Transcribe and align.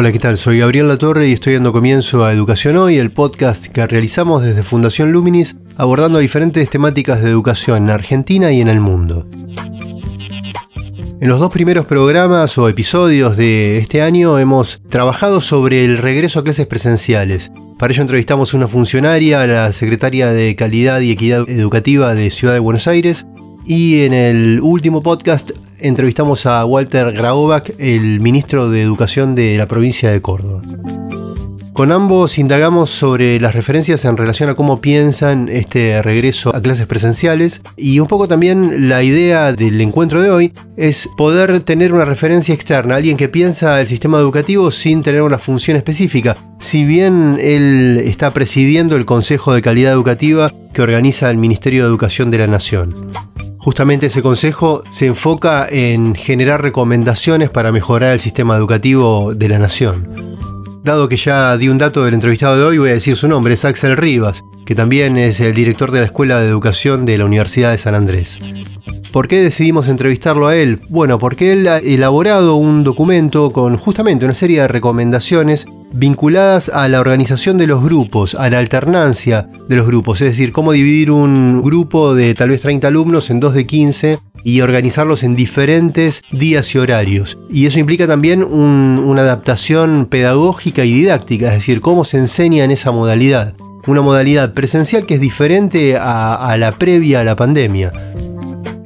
Hola, 0.00 0.12
¿qué 0.12 0.20
tal? 0.20 0.36
Soy 0.36 0.60
Gabriel 0.60 0.86
Latorre 0.86 1.26
y 1.26 1.32
estoy 1.32 1.54
dando 1.54 1.72
comienzo 1.72 2.24
a 2.24 2.32
Educación 2.32 2.76
Hoy, 2.76 2.98
el 2.98 3.10
podcast 3.10 3.66
que 3.66 3.84
realizamos 3.84 4.44
desde 4.44 4.62
Fundación 4.62 5.10
Luminis 5.10 5.56
abordando 5.76 6.20
diferentes 6.20 6.70
temáticas 6.70 7.20
de 7.20 7.30
educación 7.30 7.82
en 7.82 7.90
Argentina 7.90 8.52
y 8.52 8.60
en 8.60 8.68
el 8.68 8.78
mundo. 8.78 9.26
En 11.20 11.28
los 11.28 11.40
dos 11.40 11.52
primeros 11.52 11.84
programas 11.84 12.56
o 12.58 12.68
episodios 12.68 13.36
de 13.36 13.78
este 13.78 14.00
año 14.00 14.38
hemos 14.38 14.80
trabajado 14.88 15.40
sobre 15.40 15.84
el 15.84 15.98
regreso 15.98 16.38
a 16.38 16.44
clases 16.44 16.68
presenciales. 16.68 17.50
Para 17.76 17.92
ello 17.92 18.02
entrevistamos 18.02 18.54
a 18.54 18.56
una 18.56 18.68
funcionaria, 18.68 19.44
la 19.48 19.72
secretaria 19.72 20.28
de 20.28 20.54
Calidad 20.54 21.00
y 21.00 21.10
Equidad 21.10 21.50
Educativa 21.50 22.14
de 22.14 22.30
Ciudad 22.30 22.54
de 22.54 22.60
Buenos 22.60 22.86
Aires, 22.86 23.26
y 23.66 24.02
en 24.02 24.12
el 24.12 24.60
último 24.62 25.02
podcast 25.02 25.50
entrevistamos 25.80 26.46
a 26.46 26.64
Walter 26.64 27.12
Graubach, 27.12 27.70
el 27.78 28.20
ministro 28.20 28.70
de 28.70 28.82
Educación 28.82 29.34
de 29.34 29.56
la 29.56 29.66
provincia 29.66 30.10
de 30.10 30.20
Córdoba. 30.20 30.62
Con 31.78 31.92
ambos 31.92 32.38
indagamos 32.38 32.90
sobre 32.90 33.38
las 33.38 33.54
referencias 33.54 34.04
en 34.04 34.16
relación 34.16 34.50
a 34.50 34.56
cómo 34.56 34.80
piensan 34.80 35.48
este 35.48 36.02
regreso 36.02 36.52
a 36.52 36.60
clases 36.60 36.86
presenciales 36.86 37.62
y 37.76 38.00
un 38.00 38.08
poco 38.08 38.26
también 38.26 38.88
la 38.88 39.04
idea 39.04 39.52
del 39.52 39.80
encuentro 39.80 40.20
de 40.20 40.32
hoy 40.32 40.52
es 40.76 41.08
poder 41.16 41.60
tener 41.60 41.92
una 41.92 42.04
referencia 42.04 42.52
externa, 42.52 42.96
alguien 42.96 43.16
que 43.16 43.28
piensa 43.28 43.80
el 43.80 43.86
sistema 43.86 44.18
educativo 44.18 44.72
sin 44.72 45.04
tener 45.04 45.22
una 45.22 45.38
función 45.38 45.76
específica. 45.76 46.36
Si 46.58 46.84
bien 46.84 47.38
él 47.40 48.02
está 48.04 48.32
presidiendo 48.32 48.96
el 48.96 49.04
Consejo 49.04 49.54
de 49.54 49.62
Calidad 49.62 49.92
Educativa 49.92 50.52
que 50.72 50.82
organiza 50.82 51.30
el 51.30 51.36
Ministerio 51.36 51.84
de 51.84 51.90
Educación 51.90 52.32
de 52.32 52.38
la 52.38 52.48
Nación. 52.48 53.12
Justamente 53.58 54.06
ese 54.06 54.22
consejo 54.22 54.82
se 54.90 55.06
enfoca 55.06 55.66
en 55.68 56.14
generar 56.14 56.62
recomendaciones 56.62 57.50
para 57.50 57.72
mejorar 57.72 58.12
el 58.12 58.20
sistema 58.20 58.56
educativo 58.56 59.34
de 59.34 59.48
la 59.48 59.58
nación. 59.58 60.37
Dado 60.88 61.06
que 61.06 61.18
ya 61.18 61.54
di 61.58 61.68
un 61.68 61.76
dato 61.76 62.02
del 62.02 62.14
entrevistado 62.14 62.56
de 62.56 62.64
hoy, 62.64 62.78
voy 62.78 62.88
a 62.88 62.94
decir 62.94 63.14
su 63.14 63.28
nombre, 63.28 63.52
es 63.52 63.66
Axel 63.66 63.94
Rivas, 63.94 64.42
que 64.64 64.74
también 64.74 65.18
es 65.18 65.38
el 65.38 65.52
director 65.52 65.90
de 65.90 65.98
la 65.98 66.06
Escuela 66.06 66.40
de 66.40 66.48
Educación 66.48 67.04
de 67.04 67.18
la 67.18 67.26
Universidad 67.26 67.72
de 67.72 67.76
San 67.76 67.94
Andrés. 67.94 68.38
¿Por 69.12 69.28
qué 69.28 69.42
decidimos 69.42 69.88
entrevistarlo 69.88 70.46
a 70.46 70.56
él? 70.56 70.80
Bueno, 70.88 71.18
porque 71.18 71.52
él 71.52 71.68
ha 71.68 71.76
elaborado 71.76 72.54
un 72.54 72.84
documento 72.84 73.52
con 73.52 73.76
justamente 73.76 74.24
una 74.24 74.32
serie 74.32 74.62
de 74.62 74.68
recomendaciones 74.68 75.66
vinculadas 75.92 76.70
a 76.70 76.88
la 76.88 77.00
organización 77.00 77.58
de 77.58 77.66
los 77.66 77.84
grupos, 77.84 78.34
a 78.34 78.48
la 78.48 78.58
alternancia 78.58 79.50
de 79.68 79.76
los 79.76 79.86
grupos, 79.86 80.22
es 80.22 80.28
decir, 80.28 80.52
cómo 80.52 80.72
dividir 80.72 81.10
un 81.10 81.60
grupo 81.60 82.14
de 82.14 82.34
tal 82.34 82.48
vez 82.48 82.62
30 82.62 82.88
alumnos 82.88 83.28
en 83.28 83.40
dos 83.40 83.52
de 83.52 83.66
15 83.66 84.20
y 84.48 84.62
organizarlos 84.62 85.24
en 85.24 85.36
diferentes 85.36 86.22
días 86.32 86.74
y 86.74 86.78
horarios. 86.78 87.36
Y 87.50 87.66
eso 87.66 87.78
implica 87.78 88.06
también 88.06 88.42
una 88.42 89.20
adaptación 89.20 90.06
pedagógica 90.06 90.86
y 90.86 90.92
didáctica, 90.94 91.48
es 91.48 91.56
decir, 91.56 91.82
cómo 91.82 92.06
se 92.06 92.16
enseña 92.16 92.64
en 92.64 92.70
esa 92.70 92.90
modalidad. 92.90 93.54
Una 93.86 94.00
modalidad 94.00 94.54
presencial 94.54 95.04
que 95.04 95.14
es 95.16 95.20
diferente 95.20 95.98
a, 95.98 96.34
a 96.34 96.56
la 96.56 96.72
previa 96.72 97.20
a 97.20 97.24
la 97.24 97.36
pandemia. 97.36 97.92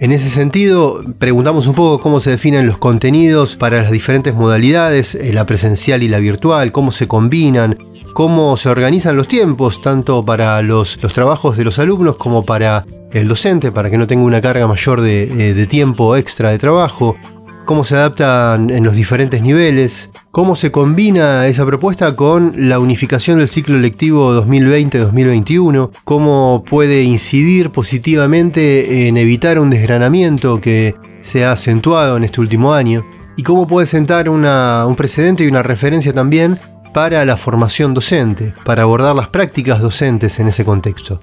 En 0.01 0.11
ese 0.11 0.31
sentido, 0.31 1.01
preguntamos 1.21 1.69
un 1.69 1.75
poco 1.75 2.03
cómo 2.03 2.19
se 2.19 2.31
definen 2.31 2.67
los 2.67 2.79
contenidos 2.79 3.55
para 3.55 3.83
las 3.83 3.93
diferentes 3.93 4.35
modalidades, 4.35 5.15
eh, 5.15 5.33
la 5.33 5.47
presencial 5.47 6.03
y 6.03 6.09
la 6.09 6.19
virtual, 6.19 6.73
cómo 6.73 6.91
se 6.91 7.07
combinan, 7.07 7.79
cómo 8.13 8.57
se 8.57 8.69
organizan 8.69 9.17
los 9.17 9.29
tiempos, 9.29 9.81
tanto 9.81 10.25
para 10.25 10.61
los, 10.63 10.99
trabajos 10.99 11.57
de 11.57 11.65
los 11.65 11.79
alumnos 11.79 12.17
como 12.17 12.45
para 12.45 12.85
el 13.13 13.29
docente, 13.29 13.73
para 13.73 13.91
que 13.91 13.99
no 13.99 14.07
tenga 14.07 14.25
una 14.25 14.41
carga 14.41 14.67
mayor 14.67 15.01
de, 15.01 15.25
eh, 15.25 15.55
de 15.55 15.67
tiempo 15.67 16.17
extra 16.17 16.51
de 16.51 16.59
trabajo, 16.59 17.17
cómo 17.65 17.85
se 17.85 17.95
adaptan 17.95 18.71
en 18.71 18.85
los 18.85 18.95
diferentes 18.95 19.41
niveles, 19.43 20.11
cómo 20.31 20.57
se 20.57 20.71
combina 20.71 21.47
esa 21.47 21.65
propuesta 21.65 22.17
con 22.17 22.55
la 22.57 22.79
unificación 22.79 23.39
del 23.39 23.49
ciclo 23.49 23.79
lectivo 23.79 24.35
2020-2021, 24.45 25.91
cómo 26.05 26.65
puede 26.69 27.03
incidir 27.03 27.71
positivamente 27.71 29.09
en 29.09 29.17
evitar 29.17 29.59
un 29.59 29.71
desgranamiento 29.71 30.61
que 30.61 30.95
se 31.21 31.45
ha 31.45 31.53
acentuado 31.53 32.17
en 32.17 32.25
este 32.25 32.41
último 32.41 32.75
año, 32.75 33.05
y 33.37 33.43
cómo 33.43 33.67
puede 33.67 33.87
sentar 33.87 34.29
un 34.29 34.95
precedente 34.97 35.45
y 35.45 35.49
una 35.49 35.63
referencia 35.63 36.13
también 36.13 36.59
para 36.93 37.25
la 37.25 37.37
formación 37.37 37.95
docente, 37.95 38.55
para 38.65 38.83
abordar 38.83 39.17
las 39.17 39.29
prácticas 39.29 39.81
docentes 39.81 40.39
en 40.39 40.49
ese 40.49 40.65
contexto. 40.65 41.21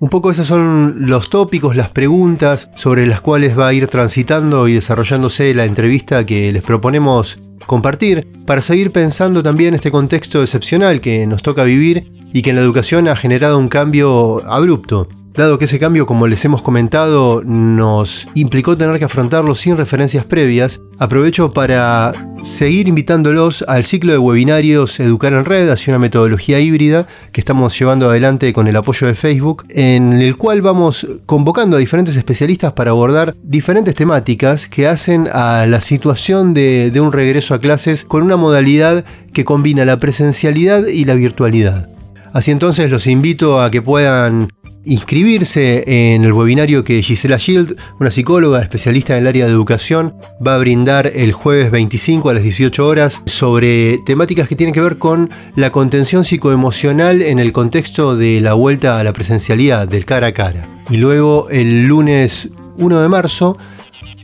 Un 0.00 0.10
poco 0.10 0.30
esos 0.30 0.46
son 0.46 1.08
los 1.08 1.28
tópicos, 1.28 1.74
las 1.74 1.88
preguntas 1.88 2.70
sobre 2.76 3.06
las 3.06 3.20
cuales 3.20 3.58
va 3.58 3.66
a 3.66 3.72
ir 3.72 3.88
transitando 3.88 4.68
y 4.68 4.74
desarrollándose 4.74 5.52
la 5.54 5.64
entrevista 5.64 6.24
que 6.24 6.52
les 6.52 6.62
proponemos 6.62 7.38
compartir 7.66 8.28
para 8.46 8.60
seguir 8.60 8.92
pensando 8.92 9.42
también 9.42 9.74
este 9.74 9.90
contexto 9.90 10.40
excepcional 10.40 11.00
que 11.00 11.26
nos 11.26 11.42
toca 11.42 11.64
vivir 11.64 12.12
y 12.32 12.42
que 12.42 12.50
en 12.50 12.56
la 12.56 12.62
educación 12.62 13.08
ha 13.08 13.16
generado 13.16 13.58
un 13.58 13.68
cambio 13.68 14.48
abrupto. 14.48 15.08
Dado 15.38 15.56
que 15.56 15.66
ese 15.66 15.78
cambio, 15.78 16.04
como 16.04 16.26
les 16.26 16.44
hemos 16.44 16.62
comentado, 16.62 17.44
nos 17.44 18.26
implicó 18.34 18.76
tener 18.76 18.98
que 18.98 19.04
afrontarlo 19.04 19.54
sin 19.54 19.76
referencias 19.76 20.24
previas, 20.24 20.80
aprovecho 20.98 21.52
para 21.52 22.12
seguir 22.42 22.88
invitándolos 22.88 23.64
al 23.68 23.84
ciclo 23.84 24.10
de 24.10 24.18
webinarios 24.18 24.98
Educar 24.98 25.34
en 25.34 25.44
Red 25.44 25.70
hacia 25.70 25.92
una 25.92 26.00
metodología 26.00 26.58
híbrida 26.58 27.06
que 27.30 27.40
estamos 27.40 27.78
llevando 27.78 28.10
adelante 28.10 28.52
con 28.52 28.66
el 28.66 28.74
apoyo 28.74 29.06
de 29.06 29.14
Facebook, 29.14 29.64
en 29.68 30.14
el 30.14 30.36
cual 30.36 30.60
vamos 30.60 31.06
convocando 31.24 31.76
a 31.76 31.78
diferentes 31.78 32.16
especialistas 32.16 32.72
para 32.72 32.90
abordar 32.90 33.36
diferentes 33.44 33.94
temáticas 33.94 34.66
que 34.66 34.88
hacen 34.88 35.28
a 35.32 35.66
la 35.68 35.80
situación 35.80 36.52
de, 36.52 36.90
de 36.90 37.00
un 37.00 37.12
regreso 37.12 37.54
a 37.54 37.60
clases 37.60 38.04
con 38.04 38.24
una 38.24 38.36
modalidad 38.36 39.04
que 39.32 39.44
combina 39.44 39.84
la 39.84 40.00
presencialidad 40.00 40.88
y 40.88 41.04
la 41.04 41.14
virtualidad. 41.14 41.88
Así 42.32 42.50
entonces 42.50 42.90
los 42.90 43.06
invito 43.06 43.62
a 43.62 43.70
que 43.70 43.82
puedan 43.82 44.48
inscribirse 44.88 46.14
en 46.14 46.24
el 46.24 46.32
webinario 46.32 46.82
que 46.82 47.02
Gisela 47.02 47.36
Shield, 47.36 47.76
una 48.00 48.10
psicóloga 48.10 48.62
especialista 48.62 49.16
en 49.16 49.22
el 49.22 49.28
área 49.28 49.46
de 49.46 49.52
educación, 49.52 50.14
va 50.44 50.54
a 50.54 50.58
brindar 50.58 51.12
el 51.14 51.32
jueves 51.32 51.70
25 51.70 52.30
a 52.30 52.34
las 52.34 52.42
18 52.42 52.86
horas 52.86 53.22
sobre 53.26 53.98
temáticas 53.98 54.48
que 54.48 54.56
tienen 54.56 54.74
que 54.74 54.80
ver 54.80 54.98
con 54.98 55.30
la 55.56 55.70
contención 55.70 56.24
psicoemocional 56.24 57.22
en 57.22 57.38
el 57.38 57.52
contexto 57.52 58.16
de 58.16 58.40
la 58.40 58.54
vuelta 58.54 58.98
a 58.98 59.04
la 59.04 59.12
presencialidad, 59.12 59.86
del 59.86 60.06
cara 60.06 60.28
a 60.28 60.32
cara. 60.32 60.68
Y 60.90 60.96
luego 60.96 61.48
el 61.50 61.86
lunes 61.86 62.48
1 62.78 63.00
de 63.00 63.08
marzo 63.08 63.58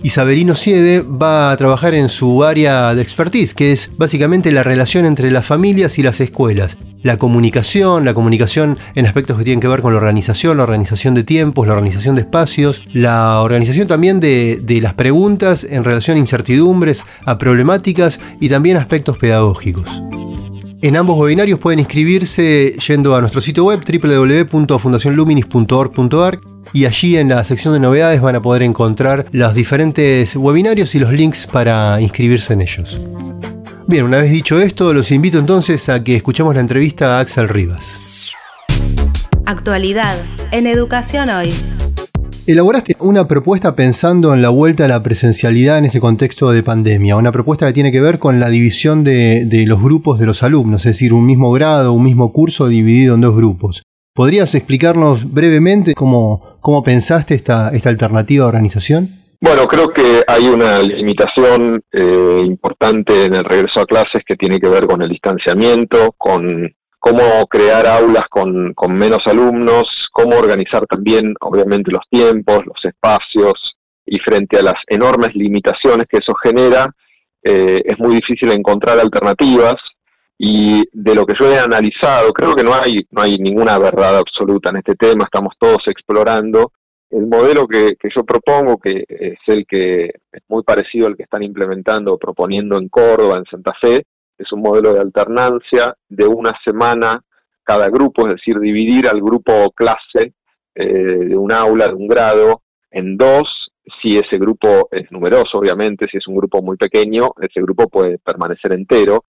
Isabelino 0.04 0.54
Siede 0.54 1.00
va 1.00 1.50
a 1.50 1.56
trabajar 1.56 1.94
en 1.94 2.10
su 2.10 2.44
área 2.44 2.94
de 2.94 3.00
expertise, 3.00 3.54
que 3.54 3.72
es 3.72 3.90
básicamente 3.96 4.52
la 4.52 4.62
relación 4.62 5.06
entre 5.06 5.30
las 5.30 5.46
familias 5.46 5.98
y 5.98 6.02
las 6.02 6.20
escuelas. 6.20 6.76
La 7.02 7.16
comunicación, 7.16 8.04
la 8.04 8.12
comunicación 8.12 8.76
en 8.94 9.06
aspectos 9.06 9.38
que 9.38 9.44
tienen 9.44 9.60
que 9.60 9.68
ver 9.68 9.80
con 9.80 9.94
la 9.94 9.98
organización, 9.98 10.58
la 10.58 10.64
organización 10.64 11.14
de 11.14 11.24
tiempos, 11.24 11.66
la 11.66 11.72
organización 11.72 12.16
de 12.16 12.20
espacios, 12.20 12.82
la 12.92 13.40
organización 13.40 13.88
también 13.88 14.20
de, 14.20 14.60
de 14.62 14.82
las 14.82 14.92
preguntas 14.92 15.64
en 15.64 15.84
relación 15.84 16.18
a 16.18 16.20
incertidumbres, 16.20 17.06
a 17.24 17.38
problemáticas 17.38 18.20
y 18.40 18.50
también 18.50 18.76
aspectos 18.76 19.16
pedagógicos. 19.16 20.02
En 20.84 20.96
ambos 20.98 21.16
webinarios 21.16 21.58
pueden 21.58 21.80
inscribirse 21.80 22.76
yendo 22.86 23.16
a 23.16 23.22
nuestro 23.22 23.40
sitio 23.40 23.64
web 23.64 23.80
www.fundacionluminis.org.ar 23.82 26.40
y 26.74 26.84
allí 26.84 27.16
en 27.16 27.30
la 27.30 27.42
sección 27.42 27.72
de 27.72 27.80
novedades 27.80 28.20
van 28.20 28.34
a 28.34 28.42
poder 28.42 28.60
encontrar 28.60 29.24
los 29.32 29.54
diferentes 29.54 30.36
webinarios 30.36 30.94
y 30.94 30.98
los 30.98 31.10
links 31.10 31.46
para 31.46 31.98
inscribirse 32.02 32.52
en 32.52 32.60
ellos. 32.60 33.00
Bien, 33.86 34.04
una 34.04 34.18
vez 34.18 34.30
dicho 34.30 34.60
esto, 34.60 34.92
los 34.92 35.10
invito 35.10 35.38
entonces 35.38 35.88
a 35.88 36.04
que 36.04 36.16
escuchemos 36.16 36.52
la 36.52 36.60
entrevista 36.60 37.16
a 37.16 37.20
Axel 37.20 37.48
Rivas. 37.48 38.28
Actualidad 39.46 40.18
en 40.50 40.66
Educación 40.66 41.30
Hoy. 41.30 41.54
Elaboraste 42.46 42.94
una 43.00 43.26
propuesta 43.26 43.74
pensando 43.74 44.34
en 44.34 44.42
la 44.42 44.50
vuelta 44.50 44.84
a 44.84 44.88
la 44.88 45.02
presencialidad 45.02 45.78
en 45.78 45.86
este 45.86 45.98
contexto 45.98 46.50
de 46.50 46.62
pandemia, 46.62 47.16
una 47.16 47.32
propuesta 47.32 47.66
que 47.66 47.72
tiene 47.72 47.90
que 47.90 48.02
ver 48.02 48.18
con 48.18 48.38
la 48.38 48.50
división 48.50 49.02
de, 49.02 49.64
los 49.66 49.82
grupos 49.82 50.18
de 50.18 50.26
los 50.26 50.42
alumnos, 50.42 50.84
es 50.84 50.92
decir, 50.92 51.14
un 51.14 51.24
mismo 51.24 51.50
grado, 51.52 51.94
un 51.94 52.04
mismo 52.04 52.32
curso 52.32 52.68
dividido 52.68 53.14
en 53.14 53.22
dos 53.22 53.34
grupos. 53.34 53.82
¿Podrías 54.14 54.54
explicarnos 54.54 55.32
brevemente 55.32 55.94
cómo, 55.94 56.58
cómo 56.60 56.84
pensaste 56.84 57.34
esta, 57.34 57.70
esta 57.70 57.88
alternativa 57.88 58.44
de 58.44 58.48
organización? 58.48 59.08
Bueno, 59.40 59.66
creo 59.66 59.88
que 59.88 60.22
hay 60.26 60.46
una 60.46 60.80
limitación 60.80 61.80
eh, 61.92 62.42
importante 62.44 63.24
en 63.24 63.36
el 63.36 63.44
regreso 63.44 63.80
a 63.80 63.86
clases 63.86 64.22
que 64.26 64.36
tiene 64.36 64.60
que 64.60 64.68
ver 64.68 64.86
con 64.86 65.00
el 65.00 65.08
distanciamiento, 65.08 66.14
con 66.18 66.74
cómo 67.04 67.46
crear 67.48 67.86
aulas 67.86 68.24
con, 68.30 68.74
menos 68.88 69.26
alumnos, 69.26 70.08
cómo 70.10 70.38
organizar 70.38 70.86
también, 70.86 71.34
obviamente, 71.40 71.90
los 71.92 72.04
tiempos, 72.08 72.64
los 72.64 72.82
espacios, 72.82 73.76
y 74.06 74.18
frente 74.20 74.58
a 74.58 74.62
las 74.62 74.80
enormes 74.86 75.34
limitaciones 75.34 76.06
que 76.08 76.16
eso 76.18 76.34
genera, 76.34 76.86
eh, 77.42 77.82
es 77.84 77.98
muy 77.98 78.14
difícil 78.14 78.50
encontrar 78.52 78.98
alternativas 78.98 79.74
y 80.38 80.82
de 80.92 81.14
lo 81.14 81.26
que 81.26 81.34
yo 81.38 81.46
he 81.46 81.58
analizado, 81.58 82.32
creo 82.32 82.54
que 82.54 82.64
no 82.64 82.72
hay, 82.72 83.06
no 83.10 83.20
hay 83.20 83.36
ninguna 83.36 83.78
verdad 83.78 84.16
absoluta 84.16 84.70
en 84.70 84.76
este 84.76 84.94
tema, 84.94 85.24
estamos 85.24 85.52
todos 85.58 85.82
explorando. 85.86 86.72
El 87.10 87.26
modelo 87.26 87.68
que, 87.68 87.96
que 88.00 88.08
yo 88.16 88.24
propongo, 88.24 88.78
que 88.78 89.04
es 89.06 89.38
el 89.46 89.66
que 89.66 90.06
es 90.06 90.42
muy 90.48 90.62
parecido 90.62 91.06
al 91.06 91.16
que 91.16 91.24
están 91.24 91.42
implementando 91.42 92.14
o 92.14 92.18
proponiendo 92.18 92.78
en 92.78 92.88
Córdoba, 92.88 93.36
en 93.36 93.44
Santa 93.44 93.74
Fe, 93.78 94.06
es 94.38 94.52
un 94.52 94.62
modelo 94.62 94.92
de 94.92 95.00
alternancia 95.00 95.96
de 96.08 96.26
una 96.26 96.52
semana 96.64 97.22
cada 97.62 97.88
grupo, 97.88 98.26
es 98.26 98.34
decir, 98.34 98.58
dividir 98.58 99.08
al 99.08 99.20
grupo 99.20 99.70
clase 99.72 100.34
eh, 100.74 100.84
de 100.84 101.36
un 101.36 101.52
aula, 101.52 101.86
de 101.86 101.94
un 101.94 102.08
grado, 102.08 102.62
en 102.90 103.16
dos, 103.16 103.72
si 104.00 104.16
ese 104.18 104.38
grupo 104.38 104.88
es 104.90 105.10
numeroso, 105.10 105.58
obviamente, 105.58 106.06
si 106.10 106.18
es 106.18 106.26
un 106.28 106.36
grupo 106.36 106.62
muy 106.62 106.76
pequeño, 106.76 107.32
ese 107.40 107.60
grupo 107.60 107.88
puede 107.88 108.18
permanecer 108.18 108.72
entero, 108.72 109.24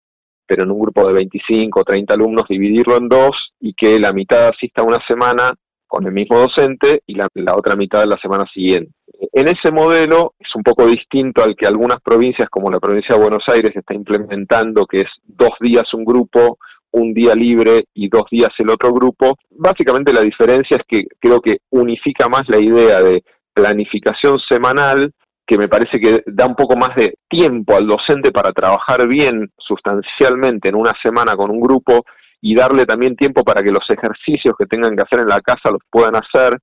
pero 0.46 0.64
en 0.64 0.72
un 0.72 0.80
grupo 0.80 1.08
de 1.08 1.14
25 1.14 1.80
o 1.80 1.84
30 1.84 2.14
alumnos 2.14 2.46
dividirlo 2.48 2.98
en 2.98 3.10
dos 3.10 3.54
y 3.60 3.74
que 3.74 4.00
la 4.00 4.14
mitad 4.14 4.50
asista 4.50 4.84
una 4.84 5.00
semana 5.08 5.52
con 5.88 6.06
el 6.06 6.12
mismo 6.12 6.40
docente 6.40 7.02
y 7.06 7.16
la, 7.16 7.28
otra 7.56 7.76
mitad 7.76 8.06
la 8.06 8.18
semana 8.18 8.46
siguiente. 8.54 8.92
En 9.34 9.48
ese 9.48 9.72
modelo 9.72 10.34
es 10.40 10.54
un 10.56 10.64
poco 10.64 10.86
distinto 10.86 11.44
al 11.44 11.56
que 11.56 11.68
algunas 11.68 12.02
provincias, 12.02 12.50
como 12.50 12.70
la 12.70 12.80
provincia 12.80 13.16
de 13.16 13.22
Buenos 13.22 13.44
Aires, 13.48 13.72
está 13.76 13.94
implementando, 13.94 14.86
que 14.86 15.00
es 15.00 15.10
dos 15.24 15.52
días 15.60 15.94
un 15.94 16.06
grupo, 16.06 16.58
un 16.92 17.14
día 17.14 17.36
libre 17.36 17.86
y 17.94 18.10
dos 18.10 18.24
días 18.32 18.50
el 18.58 18.70
otro 18.70 18.94
grupo. 18.94 19.38
Básicamente 19.52 20.14
la 20.14 20.22
diferencia 20.22 20.78
es 20.78 20.84
que 20.88 21.06
creo 21.20 21.42
que 21.42 21.58
unifica 21.70 22.30
más 22.30 22.44
la 22.48 22.58
idea 22.58 23.02
de 23.02 23.24
planificación 23.54 24.40
semanal 24.40 25.14
que 25.46 25.58
me 25.58 25.68
parece 25.68 26.00
que 26.00 26.24
da 26.26 26.48
un 26.48 26.56
poco 26.56 26.76
más 26.76 26.96
de 26.96 27.18
tiempo 27.30 27.76
al 27.76 27.88
docente 27.88 28.32
para 28.32 28.52
trabajar 28.52 29.08
bien 29.08 29.52
sustancialmente 29.58 30.70
en 30.70 30.76
una 30.76 30.92
semana 31.04 31.36
con 31.36 31.52
un 31.52 31.60
grupo 31.60 32.04
y 32.42 32.56
darle 32.56 32.86
también 32.86 33.16
tiempo 33.16 33.44
para 33.44 33.62
que 33.62 33.72
los 33.72 33.88
ejercicios 33.90 34.56
que 34.58 34.66
tengan 34.66 34.96
que 34.96 35.04
hacer 35.04 35.20
en 35.20 35.28
la 35.28 35.42
casa 35.42 35.72
los 35.72 35.82
puedan 35.90 36.16
hacer. 36.16 36.58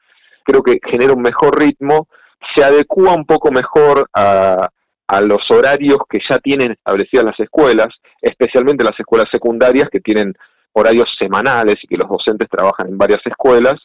Creo 0.44 0.62
que 0.62 0.79
genera 0.91 1.12
un 1.12 1.23
mejor 1.23 1.59
ritmo, 1.59 2.09
se 2.55 2.65
adecua 2.65 3.15
un 3.15 3.25
poco 3.25 3.50
mejor 3.50 4.09
a, 4.15 4.69
a 5.09 5.21
los 5.21 5.50
horarios 5.50 5.99
que 6.09 6.19
ya 6.29 6.39
tienen 6.39 6.73
establecidas 6.73 7.25
las 7.25 7.41
escuelas, 7.41 7.89
especialmente 8.21 8.85
las 8.85 8.99
escuelas 8.99 9.29
secundarias 9.31 9.89
que 9.91 10.00
tienen 10.00 10.35
horarios 10.73 11.15
semanales 11.21 11.77
y 11.83 11.87
que 11.87 11.99
los 11.99 12.09
docentes 12.09 12.49
trabajan 12.49 12.89
en 12.89 12.99
varias 12.99 13.21
escuelas, 13.27 13.77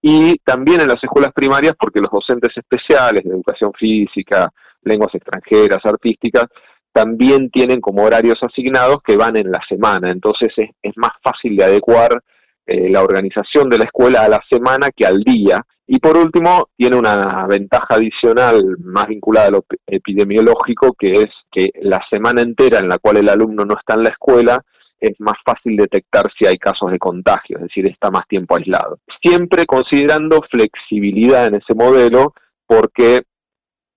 y 0.00 0.38
también 0.44 0.80
en 0.80 0.88
las 0.88 1.02
escuelas 1.02 1.32
primarias 1.32 1.74
porque 1.78 2.00
los 2.00 2.10
docentes 2.10 2.56
especiales 2.56 3.24
de 3.24 3.30
educación 3.30 3.72
física, 3.72 4.50
lenguas 4.82 5.14
extranjeras, 5.14 5.80
artísticas, 5.84 6.44
también 6.92 7.50
tienen 7.50 7.80
como 7.80 8.04
horarios 8.04 8.38
asignados 8.42 8.98
que 9.04 9.16
van 9.16 9.36
en 9.36 9.50
la 9.50 9.60
semana, 9.68 10.10
entonces 10.10 10.48
es, 10.56 10.96
más 10.96 11.12
fácil 11.22 11.56
de 11.56 11.64
adecuar 11.64 12.22
eh, 12.66 12.88
la 12.88 13.02
organización 13.02 13.68
de 13.68 13.78
la 13.78 13.84
escuela 13.84 14.22
a 14.22 14.28
la 14.28 14.40
semana 14.50 14.88
que 14.94 15.06
al 15.06 15.22
día. 15.22 15.64
Y 15.90 16.00
por 16.00 16.18
último, 16.18 16.68
tiene 16.76 16.96
una 16.96 17.46
ventaja 17.46 17.94
adicional 17.94 18.76
más 18.84 19.06
vinculada 19.06 19.48
a 19.48 19.52
lo 19.52 19.64
epidemiológico, 19.86 20.92
que 20.92 21.22
es 21.22 21.30
que 21.50 21.70
la 21.80 21.98
semana 22.10 22.42
entera 22.42 22.78
en 22.78 22.90
la 22.90 22.98
cual 22.98 23.16
el 23.16 23.28
alumno 23.30 23.64
no 23.64 23.74
está 23.74 23.94
en 23.94 24.02
la 24.02 24.10
escuela, 24.10 24.62
es 25.00 25.18
más 25.18 25.36
fácil 25.42 25.78
detectar 25.78 26.30
si 26.38 26.46
hay 26.46 26.58
casos 26.58 26.90
de 26.90 26.98
contagio, 26.98 27.56
es 27.56 27.62
decir, 27.62 27.88
está 27.90 28.10
más 28.10 28.28
tiempo 28.28 28.56
aislado. 28.56 28.98
Siempre 29.22 29.64
considerando 29.64 30.42
flexibilidad 30.50 31.46
en 31.46 31.54
ese 31.54 31.74
modelo, 31.74 32.34
porque 32.66 33.22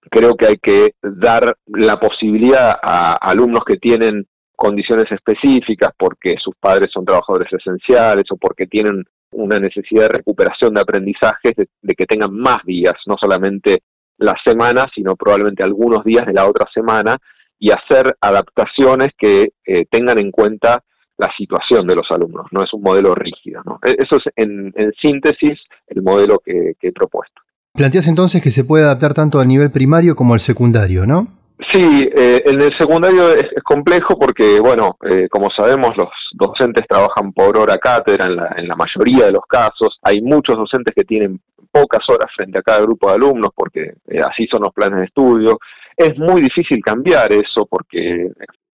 creo 0.09 0.35
que 0.35 0.45
hay 0.45 0.57
que 0.57 0.93
dar 1.01 1.57
la 1.65 1.99
posibilidad 1.99 2.73
a 2.81 3.15
alumnos 3.15 3.65
que 3.65 3.75
tienen 3.75 4.25
condiciones 4.55 5.11
específicas, 5.11 5.89
porque 5.97 6.37
sus 6.37 6.55
padres 6.57 6.89
son 6.93 7.03
trabajadores 7.03 7.51
esenciales 7.51 8.23
o 8.31 8.37
porque 8.37 8.65
tienen 8.65 9.03
una 9.31 9.59
necesidad 9.59 10.03
de 10.03 10.17
recuperación 10.17 10.73
de 10.73 10.81
aprendizajes, 10.81 11.53
de, 11.55 11.93
que 11.95 12.05
tengan 12.05 12.33
más 12.33 12.57
días, 12.65 12.95
no 13.05 13.15
solamente 13.19 13.83
la 14.17 14.35
semana, 14.45 14.85
sino 14.93 15.15
probablemente 15.15 15.63
algunos 15.63 16.03
días 16.03 16.25
de 16.25 16.33
la 16.33 16.47
otra 16.47 16.67
semana, 16.73 17.17
y 17.57 17.71
hacer 17.71 18.15
adaptaciones 18.19 19.09
que 19.17 19.53
eh, 19.65 19.85
tengan 19.89 20.19
en 20.19 20.31
cuenta 20.31 20.83
la 21.17 21.31
situación 21.37 21.85
de 21.85 21.95
los 21.95 22.09
alumnos, 22.09 22.47
no 22.51 22.63
es 22.63 22.73
un 22.73 22.81
modelo 22.81 23.13
rígido. 23.13 23.61
E, 23.85 23.91
eso 23.91 24.17
es, 24.17 24.33
en, 24.35 24.73
síntesis, 25.01 25.59
el 25.87 26.01
modelo 26.01 26.39
que, 26.43 26.75
he 26.81 26.91
propuesto. 26.91 27.41
Planteas 27.73 28.07
entonces 28.07 28.41
que 28.41 28.51
se 28.51 28.65
puede 28.65 28.83
adaptar 28.83 29.13
tanto 29.13 29.39
al 29.39 29.47
nivel 29.47 29.71
primario 29.71 30.15
como 30.15 30.33
al 30.33 30.39
secundario, 30.39 31.05
¿no? 31.05 31.27
Sí, 31.69 32.09
eh, 32.15 32.41
en 32.45 32.61
el 32.61 32.75
secundario 32.77 33.29
es, 33.29 33.45
complejo 33.63 34.17
porque, 34.17 34.59
bueno, 34.59 34.97
eh, 35.09 35.27
como 35.29 35.49
sabemos, 35.51 35.95
los 35.95 36.09
docentes 36.33 36.85
trabajan 36.87 37.31
por 37.33 37.57
hora 37.57 37.77
cátedra 37.77 38.25
en 38.25 38.35
la, 38.35 38.55
en 38.57 38.67
la 38.67 38.75
mayoría 38.75 39.25
de 39.25 39.33
los 39.33 39.45
casos. 39.47 39.99
Hay 40.01 40.21
muchos 40.21 40.57
docentes 40.57 40.93
que 40.95 41.03
tienen 41.03 41.39
pocas 41.71 42.07
horas 42.09 42.31
frente 42.35 42.59
a 42.59 42.61
cada 42.61 42.81
grupo 42.81 43.07
de 43.07 43.15
alumnos 43.15 43.51
porque 43.55 43.93
eh, 44.07 44.21
así 44.21 44.47
son 44.47 44.63
los 44.63 44.73
planes 44.73 44.99
de 44.99 45.05
estudio. 45.05 45.59
Es 45.95 46.17
muy 46.17 46.41
difícil 46.41 46.81
cambiar 46.83 47.31
eso 47.31 47.65
porque 47.65 48.31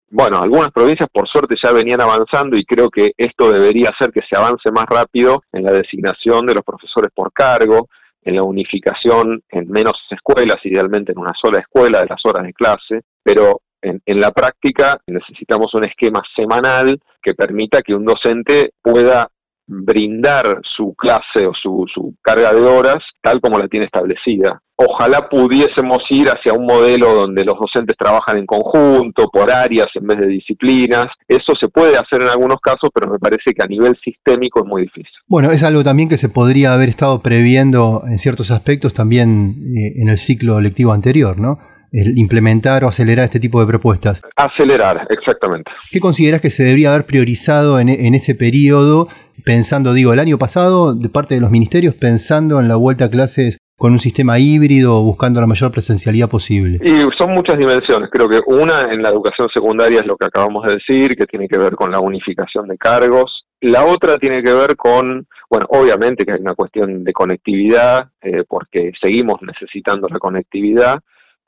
bueno, 0.09 0.41
algunas 0.41 0.71
provincias 0.71 1.09
por 1.11 1.27
suerte 1.27 1.55
ya 1.61 1.71
venían 1.73 1.99
avanzando 1.99 2.57
y 2.57 2.63
creo 2.63 2.89
que 2.89 3.11
esto 3.17 3.51
debería 3.51 3.89
hacer 3.89 4.11
que 4.11 4.21
se 4.27 4.37
avance 4.37 4.71
más 4.71 4.85
rápido 4.85 5.43
en 5.51 5.63
la 5.63 5.71
designación 5.71 6.45
de 6.45 6.55
los 6.55 6.63
profesores 6.63 7.11
por 7.13 7.33
cargo, 7.33 7.89
en 8.27 8.35
la 8.35 8.43
unificación 8.43 9.41
en 9.49 9.71
menos 9.71 9.93
escuelas, 10.11 10.57
idealmente 10.65 11.13
en 11.13 11.19
una 11.19 11.33
sola 11.33 11.59
escuela 11.59 12.01
de 12.01 12.07
las 12.07 12.19
horas 12.25 12.45
de 12.45 12.53
clase, 12.53 13.01
pero 13.23 13.61
en, 13.81 14.01
en, 14.05 14.19
la 14.19 14.31
práctica 14.31 14.99
necesitamos 15.07 15.73
un 15.75 15.85
esquema 15.85 16.21
semanal 16.35 16.99
que 17.21 17.33
permita 17.33 17.81
que 17.81 17.95
un 17.95 18.03
docente 18.03 18.71
pueda 18.81 19.29
brindar 19.67 20.61
su 20.63 20.95
clase 20.95 21.45
o 21.45 21.53
su, 21.53 21.85
su, 21.93 22.15
carga 22.21 22.53
de 22.53 22.61
horas 22.61 22.97
tal 23.21 23.41
como 23.41 23.59
la 23.59 23.67
tiene 23.67 23.85
establecida. 23.85 24.61
Ojalá 24.79 25.27
pudiésemos 25.27 26.03
ir 26.11 26.29
hacia 26.29 26.53
un 26.53 26.65
modelo 26.65 27.13
donde 27.13 27.43
los 27.43 27.57
docentes 27.59 27.97
trabajan 27.97 28.37
en 28.37 28.45
conjunto, 28.45 29.27
por 29.29 29.51
áreas 29.51 29.87
en 29.95 30.05
vez 30.05 30.19
de 30.19 30.27
disciplinas. 30.27 31.07
Eso 31.27 31.55
se 31.59 31.67
puede 31.67 31.97
hacer 31.97 32.21
en 32.21 32.27
algunos 32.27 32.59
casos, 32.61 32.91
pero 32.93 33.11
me 33.11 33.17
parece 33.17 33.53
que 33.53 33.63
a 33.63 33.67
nivel 33.67 33.97
sistémico 34.03 34.59
es 34.59 34.65
muy 34.67 34.83
difícil. 34.83 35.11
Bueno, 35.27 35.51
es 35.51 35.63
algo 35.63 35.83
también 35.83 36.09
que 36.09 36.17
se 36.17 36.29
podría 36.29 36.73
haber 36.73 36.89
estado 36.89 37.19
previendo 37.21 38.03
en 38.07 38.19
ciertos 38.19 38.51
aspectos 38.51 38.93
también 38.93 39.55
eh, 39.75 40.01
en 40.01 40.09
el 40.09 40.17
ciclo 40.17 40.61
lectivo 40.61 40.93
anterior, 40.93 41.39
¿no? 41.39 41.57
el 41.91 42.17
implementar 42.17 42.83
o 42.83 42.87
acelerar 42.87 43.25
este 43.25 43.39
tipo 43.39 43.59
de 43.59 43.67
propuestas. 43.67 44.21
Acelerar, 44.35 45.07
exactamente. 45.09 45.71
¿Qué 45.91 45.99
consideras 45.99 46.41
que 46.41 46.49
se 46.49 46.63
debería 46.63 46.93
haber 46.93 47.05
priorizado 47.05 47.79
en, 47.79 47.89
ese 47.89 48.35
periodo, 48.35 49.07
pensando, 49.43 49.93
digo, 49.93 50.13
el 50.13 50.19
año 50.19 50.37
pasado, 50.37 50.93
de 50.93 51.09
parte 51.09 51.35
de 51.35 51.41
los 51.41 51.51
ministerios, 51.51 51.95
pensando 51.95 52.59
en 52.59 52.67
la 52.67 52.75
vuelta 52.75 53.05
a 53.05 53.09
clases 53.09 53.59
con 53.77 53.91
un 53.91 53.99
sistema 53.99 54.39
híbrido, 54.39 55.03
buscando 55.03 55.39
la 55.39 55.47
mayor 55.47 55.71
presencialidad 55.71 56.29
posible? 56.29 56.79
Y 56.83 57.05
son 57.15 57.31
muchas 57.31 57.57
dimensiones. 57.57 58.09
Creo 58.11 58.27
que 58.27 58.41
una 58.47 58.81
en 58.91 59.03
la 59.03 59.09
educación 59.09 59.47
secundaria 59.53 59.99
es 59.99 60.07
lo 60.07 60.17
que 60.17 60.25
acabamos 60.25 60.65
de 60.65 60.73
decir, 60.73 61.15
que 61.15 61.27
tiene 61.27 61.47
que 61.47 61.59
ver 61.59 61.75
con 61.75 61.91
la 61.91 61.99
unificación 61.99 62.67
de 62.67 62.77
cargos. 62.77 63.45
La 63.61 63.85
otra 63.85 64.17
tiene 64.17 64.41
que 64.41 64.51
ver 64.51 64.75
con, 64.75 65.27
bueno, 65.49 65.67
obviamente 65.69 66.25
que 66.25 66.33
hay 66.33 66.41
una 66.41 66.55
cuestión 66.55 67.03
de 67.03 67.13
conectividad, 67.13 68.09
eh, 68.21 68.43
porque 68.47 68.91
seguimos 68.99 69.41
necesitando 69.43 70.07
la 70.07 70.17
conectividad, 70.17 70.99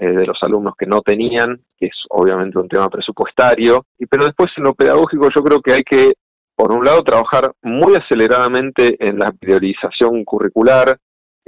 eh, 0.01 0.07
de 0.07 0.25
los 0.25 0.37
alumnos 0.43 0.75
que 0.77 0.85
no 0.85 1.01
tenían, 1.01 1.59
que 1.77 1.87
es 1.87 2.05
obviamente 2.09 2.57
un 2.57 2.69
tema 2.69 2.89
presupuestario. 2.89 3.85
Y, 3.97 4.05
pero 4.05 4.25
después 4.25 4.49
en 4.55 4.63
lo 4.63 4.73
pedagógico 4.73 5.29
yo 5.35 5.43
creo 5.43 5.61
que 5.61 5.73
hay 5.73 5.83
que, 5.83 6.13
por 6.59 6.73
un 6.73 6.83
lado, 6.83 7.05
trabajar 7.05 7.53
muy 7.61 7.95
aceleradamente 7.95 8.97
en 8.99 9.17
la 9.17 9.31
priorización 9.31 10.25
curricular, 10.25 10.99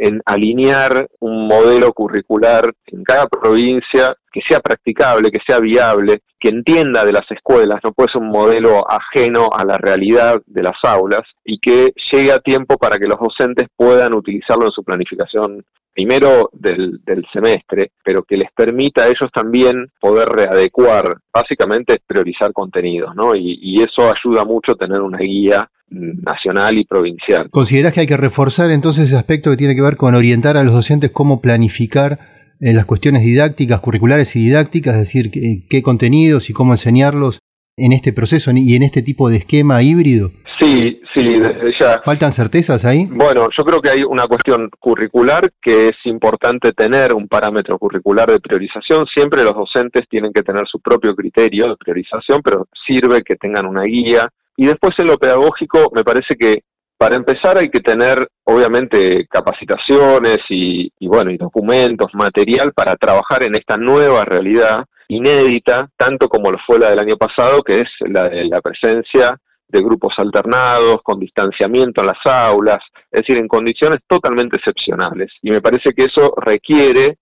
en 0.01 0.19
alinear 0.25 1.07
un 1.19 1.47
modelo 1.47 1.93
curricular 1.93 2.73
en 2.87 3.03
cada 3.03 3.27
provincia 3.27 4.17
que 4.33 4.41
sea 4.41 4.59
practicable, 4.59 5.29
que 5.29 5.41
sea 5.45 5.59
viable, 5.59 6.21
que 6.39 6.49
entienda 6.49 7.05
de 7.05 7.11
las 7.11 7.29
escuelas, 7.29 7.79
no 7.83 7.91
puede 7.91 8.11
ser 8.11 8.21
un 8.21 8.29
modelo 8.29 8.83
ajeno 8.89 9.49
a 9.55 9.63
la 9.63 9.77
realidad 9.77 10.41
de 10.47 10.63
las 10.63 10.77
aulas 10.83 11.21
y 11.45 11.59
que 11.59 11.93
llegue 12.11 12.31
a 12.31 12.39
tiempo 12.39 12.77
para 12.77 12.97
que 12.97 13.07
los 13.07 13.19
docentes 13.19 13.67
puedan 13.75 14.15
utilizarlo 14.15 14.65
en 14.65 14.71
su 14.71 14.83
planificación 14.83 15.63
primero 15.93 16.49
del, 16.53 16.99
semestre, 17.31 17.91
pero 18.03 18.23
que 18.23 18.37
les 18.37 18.51
permita 18.53 19.03
a 19.03 19.07
ellos 19.07 19.29
también 19.31 19.91
poder 19.99 20.29
readecuar, 20.29 21.17
básicamente 21.31 22.01
priorizar 22.07 22.51
contenidos, 22.53 23.13
¿no? 23.13 23.35
Y, 23.35 23.59
y 23.61 23.83
eso 23.83 24.11
ayuda 24.11 24.45
mucho 24.45 24.75
tener 24.75 25.01
una 25.01 25.19
guía 25.19 25.69
nacional 25.91 26.77
y 26.77 26.85
provincial. 26.85 27.49
¿Consideras 27.51 27.93
que 27.93 28.01
hay 28.01 28.07
que 28.07 28.17
reforzar 28.17 28.71
entonces 28.71 29.05
ese 29.05 29.17
aspecto 29.17 29.51
que 29.51 29.57
tiene 29.57 29.75
que 29.75 29.81
ver 29.81 29.97
con 29.97 30.15
orientar 30.15 30.57
a 30.57 30.63
los 30.63 30.73
docentes 30.73 31.11
cómo 31.11 31.41
planificar 31.41 32.19
eh, 32.59 32.73
las 32.73 32.85
cuestiones 32.85 33.23
didácticas, 33.23 33.79
curriculares 33.79 34.35
y 34.35 34.39
didácticas, 34.45 34.93
es 34.95 35.01
decir, 35.01 35.31
qué, 35.31 35.63
qué 35.69 35.81
contenidos 35.81 36.49
y 36.49 36.53
cómo 36.53 36.73
enseñarlos 36.73 37.39
en 37.77 37.93
este 37.93 38.13
proceso 38.13 38.51
y 38.53 38.75
en 38.75 38.83
este 38.83 39.01
tipo 39.01 39.29
de 39.29 39.37
esquema 39.37 39.81
híbrido? 39.81 40.31
Sí, 40.61 41.01
sí, 41.15 41.39
ya. 41.79 41.99
¿Faltan 42.03 42.31
certezas 42.31 42.85
ahí? 42.85 43.07
Bueno, 43.09 43.49
yo 43.57 43.63
creo 43.63 43.81
que 43.81 43.89
hay 43.89 44.03
una 44.03 44.27
cuestión 44.27 44.69
curricular 44.79 45.51
que 45.59 45.87
es 45.87 45.95
importante 46.05 46.71
tener 46.73 47.15
un 47.15 47.27
parámetro 47.27 47.79
curricular 47.79 48.29
de 48.29 48.39
priorización. 48.39 49.07
Siempre 49.07 49.43
los 49.43 49.55
docentes 49.55 50.07
tienen 50.07 50.31
que 50.31 50.43
tener 50.43 50.67
su 50.67 50.79
propio 50.79 51.15
criterio 51.15 51.69
de 51.69 51.77
priorización, 51.77 52.41
pero 52.43 52.67
sirve 52.85 53.23
que 53.23 53.37
tengan 53.37 53.65
una 53.65 53.81
guía. 53.81 54.29
Y 54.57 54.67
después 54.67 54.93
en 54.97 55.07
lo 55.07 55.17
pedagógico, 55.17 55.91
me 55.93 56.03
parece 56.03 56.35
que 56.37 56.63
para 56.97 57.15
empezar 57.15 57.57
hay 57.57 57.69
que 57.69 57.79
tener, 57.79 58.27
obviamente, 58.43 59.25
capacitaciones 59.27 60.37
y, 60.49 60.91
y, 60.99 61.07
bueno, 61.07 61.31
y 61.31 61.37
documentos, 61.37 62.11
material 62.13 62.73
para 62.73 62.95
trabajar 62.95 63.43
en 63.43 63.55
esta 63.55 63.75
nueva 63.75 64.23
realidad 64.23 64.85
inédita, 65.07 65.89
tanto 65.97 66.29
como 66.29 66.51
lo 66.51 66.57
fue 66.65 66.79
la 66.79 66.91
del 66.91 66.99
año 66.99 67.17
pasado, 67.17 67.63
que 67.63 67.81
es 67.81 67.87
la 68.01 68.29
de 68.29 68.45
la 68.45 68.61
presencia 68.61 69.37
de 69.67 69.79
grupos 69.79 70.13
alternados, 70.17 70.97
con 71.03 71.19
distanciamiento 71.19 72.01
en 72.01 72.07
las 72.07 72.25
aulas, 72.25 72.79
es 73.09 73.21
decir, 73.21 73.37
en 73.37 73.47
condiciones 73.47 73.99
totalmente 74.07 74.57
excepcionales. 74.57 75.31
Y 75.41 75.49
me 75.49 75.61
parece 75.61 75.93
que 75.93 76.05
eso 76.05 76.33
requiere, 76.37 77.17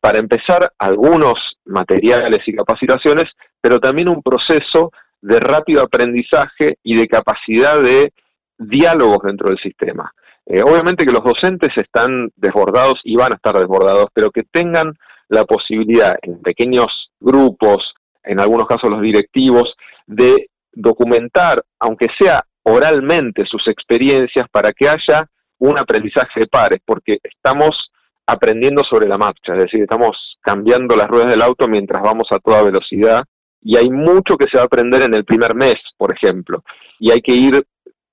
para 0.00 0.18
empezar, 0.18 0.72
algunos 0.78 1.58
materiales 1.64 2.40
y 2.46 2.54
capacitaciones, 2.54 3.26
pero 3.60 3.78
también 3.78 4.08
un 4.08 4.22
proceso 4.22 4.90
de 5.22 5.40
rápido 5.40 5.82
aprendizaje 5.82 6.78
y 6.82 6.96
de 6.96 7.06
capacidad 7.06 7.80
de 7.80 8.12
diálogos 8.58 9.22
dentro 9.22 9.48
del 9.48 9.58
sistema. 9.58 10.12
Eh, 10.46 10.62
obviamente 10.62 11.06
que 11.06 11.12
los 11.12 11.24
docentes 11.24 11.70
están 11.76 12.30
desbordados 12.36 13.00
y 13.04 13.16
van 13.16 13.32
a 13.32 13.36
estar 13.36 13.56
desbordados, 13.56 14.08
pero 14.12 14.30
que 14.30 14.42
tengan 14.42 14.92
la 15.28 15.44
posibilidad 15.44 16.16
en 16.22 16.40
pequeños 16.42 17.10
grupos, 17.20 17.94
en 18.24 18.40
algunos 18.40 18.66
casos 18.66 18.90
los 18.90 19.00
directivos, 19.00 19.74
de 20.06 20.50
documentar, 20.72 21.62
aunque 21.78 22.08
sea 22.18 22.44
oralmente, 22.64 23.46
sus 23.46 23.66
experiencias 23.68 24.46
para 24.50 24.72
que 24.72 24.88
haya 24.88 25.28
un 25.58 25.78
aprendizaje 25.78 26.40
de 26.40 26.46
pares, 26.48 26.80
porque 26.84 27.18
estamos 27.22 27.90
aprendiendo 28.26 28.82
sobre 28.84 29.08
la 29.08 29.18
marcha, 29.18 29.54
es 29.54 29.62
decir, 29.62 29.82
estamos 29.82 30.36
cambiando 30.40 30.96
las 30.96 31.08
ruedas 31.08 31.30
del 31.30 31.42
auto 31.42 31.68
mientras 31.68 32.02
vamos 32.02 32.28
a 32.30 32.38
toda 32.38 32.62
velocidad 32.62 33.24
y 33.62 33.76
hay 33.76 33.90
mucho 33.90 34.36
que 34.36 34.46
se 34.50 34.56
va 34.56 34.64
a 34.64 34.66
aprender 34.66 35.02
en 35.02 35.14
el 35.14 35.24
primer 35.24 35.54
mes, 35.54 35.76
por 35.96 36.12
ejemplo, 36.12 36.64
y 36.98 37.10
hay 37.10 37.20
que 37.20 37.34
ir 37.34 37.66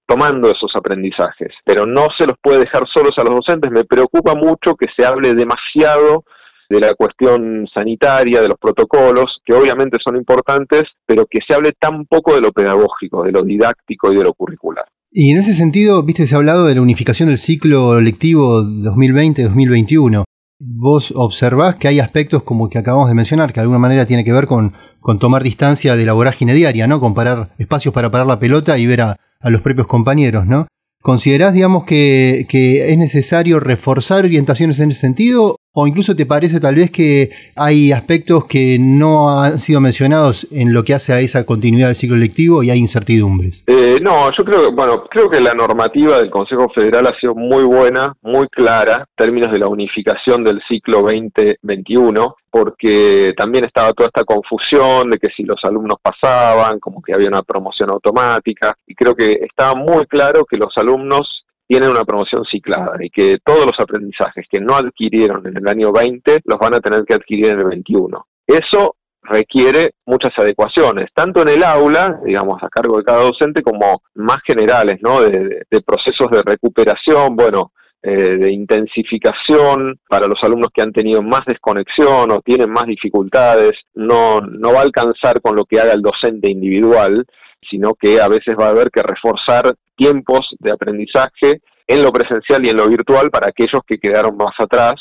tomando 0.08 0.50
esos 0.50 0.76
aprendizajes, 0.76 1.54
pero 1.64 1.86
no 1.86 2.08
se 2.18 2.26
los 2.26 2.36
puede 2.42 2.60
dejar 2.60 2.88
solos 2.88 3.12
a 3.18 3.24
los 3.24 3.36
docentes. 3.36 3.72
Me 3.72 3.86
preocupa 3.86 4.34
mucho 4.34 4.76
que 4.76 4.88
se 4.96 5.06
hable 5.06 5.36
demasiado 5.36 6.24
de 6.68 6.80
la 6.80 6.94
cuestión 6.94 7.68
sanitaria, 7.74 8.42
de 8.42 8.48
los 8.48 8.58
protocolos, 8.60 9.42
que 9.46 9.54
obviamente 9.54 9.98
son 10.04 10.16
importantes, 10.16 10.84
pero 11.06 11.26
que 11.26 11.40
se 11.48 11.54
hable 11.54 11.74
tan 11.80 12.06
poco 12.06 12.36
de 12.36 12.42
lo 12.42 12.52
pedagógico, 12.52 13.24
de 13.24 13.32
lo 13.32 13.44
didáctico 13.44 14.12
y 14.12 14.18
de 14.18 14.24
lo 14.24 14.34
curricular. 14.34 14.86
Y 15.12 15.32
en 15.32 15.38
ese 15.38 15.54
sentido, 15.54 16.04
viste, 16.04 16.28
se 16.28 16.36
ha 16.36 16.38
hablado 16.38 16.66
de 16.66 16.76
la 16.76 16.82
unificación 16.82 17.30
del 17.30 17.38
ciclo 17.38 18.00
lectivo 18.00 18.62
2020-2021. 18.62 20.24
Vos 20.62 21.14
observás 21.16 21.78
que 21.78 21.88
hay 21.88 22.02
aspectos 22.02 22.44
como 22.44 22.70
que 22.70 22.78
acabamos 22.78 23.08
de 23.08 23.16
mencionar, 23.16 23.54
que 23.54 23.56
de 23.56 23.62
alguna 23.62 23.80
manera 23.80 24.06
tiene 24.06 24.26
que 24.26 24.34
ver 24.34 24.46
con, 24.46 24.74
tomar 25.18 25.42
distancia 25.42 25.96
de 25.96 26.06
la 26.06 26.12
vorágine 26.12 26.54
diaria, 26.54 26.86
¿no? 26.86 27.00
Comparar 27.00 27.56
espacios 27.58 27.94
para 27.94 28.12
parar 28.12 28.28
la 28.28 28.40
pelota 28.40 28.78
y 28.78 28.86
ver 28.86 29.02
a, 29.02 29.18
los 29.44 29.62
propios 29.62 29.88
compañeros, 29.88 30.46
¿no? 30.46 30.68
¿Considerás, 31.02 31.54
digamos, 31.54 31.86
que, 31.86 32.46
es 32.52 32.98
necesario 32.98 33.62
reforzar 33.62 34.26
orientaciones 34.26 34.82
en 34.82 34.92
ese 34.92 35.00
sentido 35.00 35.56
o 35.74 35.88
incluso 35.88 36.16
te 36.16 36.26
parece 36.26 36.60
tal 36.60 36.76
vez 36.76 36.92
que 36.92 37.30
hay 37.56 37.92
aspectos 37.92 38.46
que 38.46 38.78
no 38.80 39.40
han 39.40 39.60
sido 39.60 39.82
mencionados 39.82 40.48
en 40.52 40.74
lo 40.74 40.84
que 40.84 40.94
hace 40.94 41.14
a 41.14 41.20
esa 41.20 41.46
continuidad 41.46 41.88
del 41.88 41.96
ciclo 41.96 42.18
lectivo 42.18 42.64
y 42.64 42.72
hay 42.72 42.80
incertidumbres. 42.80 43.64
Eh, 43.68 44.00
no, 44.02 44.32
yo 44.32 44.44
creo, 44.44 44.72
bueno, 44.72 45.04
creo 45.10 45.30
que 45.30 45.40
la 45.40 45.54
normativa 45.54 46.18
del 46.18 46.32
Consejo 46.32 46.70
Federal 46.74 47.08
ha 47.08 47.20
sido 47.20 47.36
muy 47.36 47.64
buena, 47.64 48.14
muy 48.22 48.48
clara, 48.48 48.96
en 48.98 49.26
términos 49.26 49.52
de 49.52 49.60
la 49.60 49.68
unificación 49.68 50.44
del 50.44 50.62
ciclo 50.68 51.02
2021, 51.02 52.36
porque 52.50 53.34
también 53.38 53.66
estaba 53.66 53.94
toda 53.94 54.08
esta 54.08 54.24
confusión 54.24 55.12
de 55.12 55.18
que 55.18 55.28
si 55.36 55.44
los 55.44 55.64
alumnos 55.64 56.00
pasaban, 56.02 56.80
como 56.80 57.02
que 57.02 57.14
había 57.14 57.28
una 57.28 57.44
promoción 57.44 57.92
automática, 57.92 58.76
y 58.88 58.96
creo 58.96 59.16
que 59.16 59.40
estaba 59.42 59.76
muy 59.76 60.06
claro 60.08 60.46
que 60.46 60.58
los 60.58 60.76
alumnos 60.78 61.39
tienen 61.70 61.92
una 61.92 62.04
promoción 62.04 62.44
ciclada 62.46 62.98
y 63.00 63.12
que 63.12 63.38
todos 63.46 63.64
los 63.64 63.80
aprendizajes 63.80 64.48
que 64.50 64.60
no 64.60 64.76
adquirieron 64.76 65.46
en 65.46 65.56
el 65.56 65.68
año 65.68 65.92
20 65.92 66.40
los 66.44 66.58
van 66.58 66.74
a 66.74 66.80
tener 66.80 67.06
que 67.06 67.14
adquirir 67.14 67.52
en 67.52 67.60
el 67.60 67.66
21. 67.66 68.26
Eso 68.48 68.96
requiere 69.22 69.92
muchas 70.08 70.32
adecuaciones, 70.36 71.12
tanto 71.14 71.44
en 71.44 71.50
el 71.50 71.64
aula, 71.64 72.20
digamos, 72.26 72.64
a 72.64 72.70
cargo 72.70 72.98
de 72.98 73.04
cada 73.04 73.22
docente, 73.22 73.62
como 73.62 74.02
más 74.16 74.38
generales, 74.48 74.98
¿no? 75.02 75.22
De, 75.22 75.64
procesos 75.86 76.32
de 76.32 76.42
recuperación, 76.42 77.36
bueno, 77.36 77.72
eh, 78.02 78.38
de 78.38 78.52
intensificación 78.52 80.00
para 80.10 80.26
los 80.26 80.44
alumnos 80.44 80.70
que 80.74 80.82
han 80.82 80.92
tenido 80.92 81.22
más 81.22 81.42
desconexión 81.46 82.32
o 82.32 82.42
tienen 82.42 82.72
más 82.72 82.88
dificultades, 82.88 83.74
no, 83.94 84.42
no 84.42 84.74
va 84.74 84.80
a 84.80 84.84
alcanzar 84.84 85.40
con 85.40 85.56
lo 85.56 85.66
que 85.66 85.80
haga 85.80 85.94
el 85.94 86.02
docente 86.02 86.50
individual, 86.50 87.28
sino 87.70 87.94
que 87.94 88.20
a 88.20 88.28
veces 88.28 88.56
va 88.60 88.68
a 88.68 88.72
haber 88.72 88.90
que 88.90 89.04
reforzar 89.04 89.76
tiempos 90.00 90.56
de 90.60 90.72
aprendizaje 90.72 91.62
en 91.86 92.04
lo 92.04 92.12
presencial 92.12 92.66
y 92.66 92.70
en 92.70 92.78
lo 92.78 92.88
virtual 92.88 93.30
para 93.30 93.50
aquellos 93.50 93.82
que 93.86 93.98
quedaron 93.98 94.38
más 94.38 94.54
atrás 94.58 94.96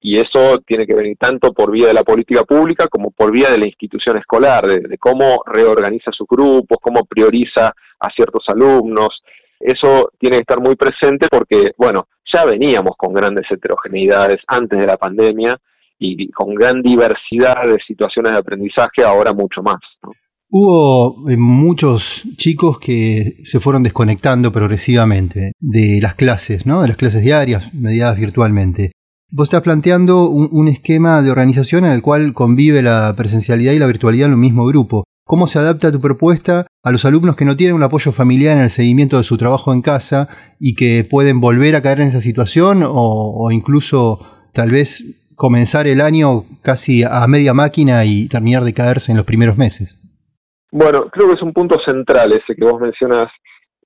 y 0.00 0.18
eso 0.18 0.62
tiene 0.66 0.86
que 0.86 0.94
venir 0.94 1.16
tanto 1.18 1.52
por 1.52 1.70
vía 1.70 1.88
de 1.88 1.94
la 1.94 2.04
política 2.04 2.44
pública 2.44 2.88
como 2.88 3.10
por 3.10 3.30
vía 3.30 3.50
de 3.50 3.58
la 3.58 3.66
institución 3.66 4.16
escolar, 4.16 4.66
de, 4.66 4.98
cómo 4.98 5.42
reorganiza 5.46 6.10
sus 6.10 6.26
grupos, 6.26 6.78
cómo 6.80 7.04
prioriza 7.04 7.74
a 7.98 8.10
ciertos 8.14 8.44
alumnos. 8.48 9.22
Eso 9.58 10.10
tiene 10.18 10.36
que 10.36 10.42
estar 10.42 10.60
muy 10.60 10.74
presente 10.74 11.28
porque, 11.30 11.72
bueno, 11.76 12.08
ya 12.24 12.46
veníamos 12.46 12.96
con 12.96 13.12
grandes 13.12 13.44
heterogeneidades 13.50 14.38
antes 14.46 14.78
de 14.78 14.86
la 14.86 14.96
pandemia 14.96 15.60
y 15.98 16.30
con 16.30 16.54
gran 16.54 16.80
diversidad 16.80 17.66
de 17.66 17.78
situaciones 17.86 18.32
de 18.32 18.38
aprendizaje, 18.38 19.04
ahora 19.04 19.34
mucho 19.34 19.62
más. 19.62 19.80
Hubo 20.52 21.30
eh, 21.30 21.36
muchos 21.36 22.26
chicos 22.36 22.80
que 22.80 23.36
se 23.44 23.60
fueron 23.60 23.84
desconectando 23.84 24.50
progresivamente 24.50 25.52
de 25.60 26.00
las 26.02 26.16
clases, 26.16 26.66
¿no? 26.66 26.82
De 26.82 26.88
las 26.88 26.96
clases 26.96 27.22
diarias, 27.22 27.72
mediadas 27.72 28.18
virtualmente. 28.18 28.90
Vos 29.30 29.46
estás 29.46 29.62
planteando 29.62 30.28
un, 30.28 30.66
esquema 30.66 31.22
de 31.22 31.30
organización 31.30 31.84
en 31.84 31.92
el 31.92 32.02
cual 32.02 32.34
convive 32.34 32.82
la 32.82 33.14
presencialidad 33.16 33.74
y 33.74 33.78
la 33.78 33.86
virtualidad 33.86 34.26
en 34.26 34.34
un 34.34 34.40
mismo 34.40 34.66
grupo. 34.66 35.04
¿Cómo 35.24 35.46
se 35.46 35.60
adapta 35.60 35.92
tu 35.92 36.00
propuesta 36.00 36.66
a 36.82 36.90
los 36.90 37.04
alumnos 37.04 37.36
que 37.36 37.44
no 37.44 37.56
tienen 37.56 37.76
un 37.76 37.84
apoyo 37.84 38.10
familiar 38.10 38.56
en 38.56 38.64
el 38.64 38.70
seguimiento 38.70 39.18
de 39.18 39.22
su 39.22 39.38
trabajo 39.38 39.72
en 39.72 39.82
casa 39.82 40.28
y 40.58 40.74
que 40.74 41.04
pueden 41.04 41.40
volver 41.40 41.76
a 41.76 41.80
caer 41.80 42.00
en 42.00 42.08
esa 42.08 42.20
situación 42.20 42.82
o, 42.82 42.90
o 42.92 43.52
incluso 43.52 44.26
tal 44.52 44.72
vez 44.72 45.30
comenzar 45.36 45.86
el 45.86 46.00
año 46.00 46.44
casi 46.62 47.04
a 47.04 47.24
media 47.28 47.54
máquina 47.54 48.04
y 48.04 48.26
terminar 48.26 48.64
de 48.64 48.74
caerse 48.74 49.12
en 49.12 49.16
los 49.16 49.26
primeros 49.26 49.56
meses? 49.56 50.09
Bueno, 50.72 51.10
creo 51.10 51.28
que 51.28 51.34
es 51.34 51.42
un 51.42 51.52
punto 51.52 51.78
central 51.84 52.32
ese 52.32 52.54
que 52.54 52.64
vos 52.64 52.80
mencionás, 52.80 53.28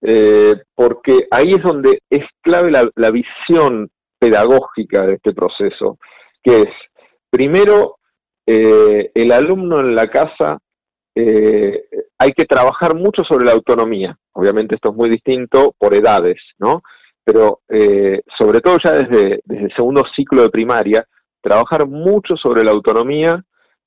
eh, 0.03 0.55
porque 0.75 1.27
ahí 1.31 1.49
es 1.49 1.63
donde 1.63 2.03
es 2.11 2.25
clave 2.43 2.71
la, 2.71 3.11
visión 3.11 3.91
pedagógica 4.19 5.07
de 5.07 5.15
este 5.15 5.33
proceso, 5.33 5.99
que 6.43 6.61
es, 6.61 6.69
primero, 7.31 7.97
eh, 8.47 9.11
el 9.15 9.33
alumno 9.33 9.81
en 9.81 9.95
la 9.95 10.09
casa, 10.09 10.59
eh, 11.15 11.85
hay 12.19 12.33
que 12.33 12.45
trabajar 12.45 12.95
mucho 12.95 13.25
sobre 13.25 13.47
la 13.47 13.53
autonomía. 13.53 14.17
Obviamente 14.33 14.75
esto 14.75 14.91
es 14.91 14.97
muy 14.97 15.09
distinto 15.09 15.75
por 15.79 15.95
edades, 15.95 16.37
¿no? 16.59 16.83
Pero 17.25 17.61
sobre 18.37 18.61
todo 18.61 18.77
ya 18.85 18.93
desde, 18.93 19.41
desde 19.45 19.65
el 19.65 19.75
segundo 19.75 20.03
ciclo 20.15 20.43
de 20.43 20.51
primaria, 20.51 21.07
trabajar 21.41 21.87
mucho 21.87 22.37
sobre 22.37 22.63
la 22.63 22.73
autonomía 22.73 23.43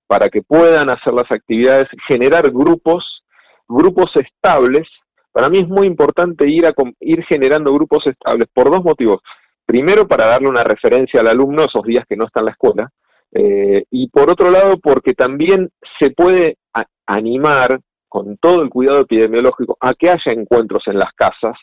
para 0.08 0.30
que 0.30 0.42
puedan 0.42 0.90
hacer 0.90 1.14
las 1.14 1.30
actividades, 1.30 1.86
generar 2.08 2.50
grupos, 2.52 3.24
grupos 3.68 4.10
estables. 4.16 4.88
Para 5.32 5.50
mí 5.50 5.60
es 5.60 5.68
muy 5.68 5.86
importante 5.86 6.50
ir, 6.50 6.66
a, 6.66 6.74
ir 7.02 7.24
generando 7.26 7.74
grupos 7.74 8.08
estables 8.08 8.48
por 8.54 8.72
dos 8.72 8.84
motivos. 8.84 9.22
Primero, 9.66 10.08
para 10.08 10.26
darle 10.26 10.48
una 10.48 10.64
referencia 10.64 11.20
al 11.20 11.28
alumno 11.28 11.66
esos 11.66 11.84
días 11.84 12.06
que 12.08 12.16
no 12.16 12.26
está 12.26 12.40
en 12.40 12.46
la 12.46 12.52
escuela. 12.52 12.90
Eh, 13.34 13.84
y 13.92 14.08
por 14.08 14.30
otro 14.30 14.50
lado, 14.50 14.78
porque 14.82 15.14
también 15.14 15.70
se 16.00 16.12
puede 16.12 16.58
animar 17.06 17.80
con 18.08 18.38
todo 18.38 18.62
el 18.62 18.70
cuidado 18.70 19.02
epidemiológico 19.02 19.78
a 19.82 19.94
que 19.94 20.10
haya 20.10 20.32
encuentros 20.32 20.84
en 20.88 20.98
las 20.98 21.12
casas 21.14 21.58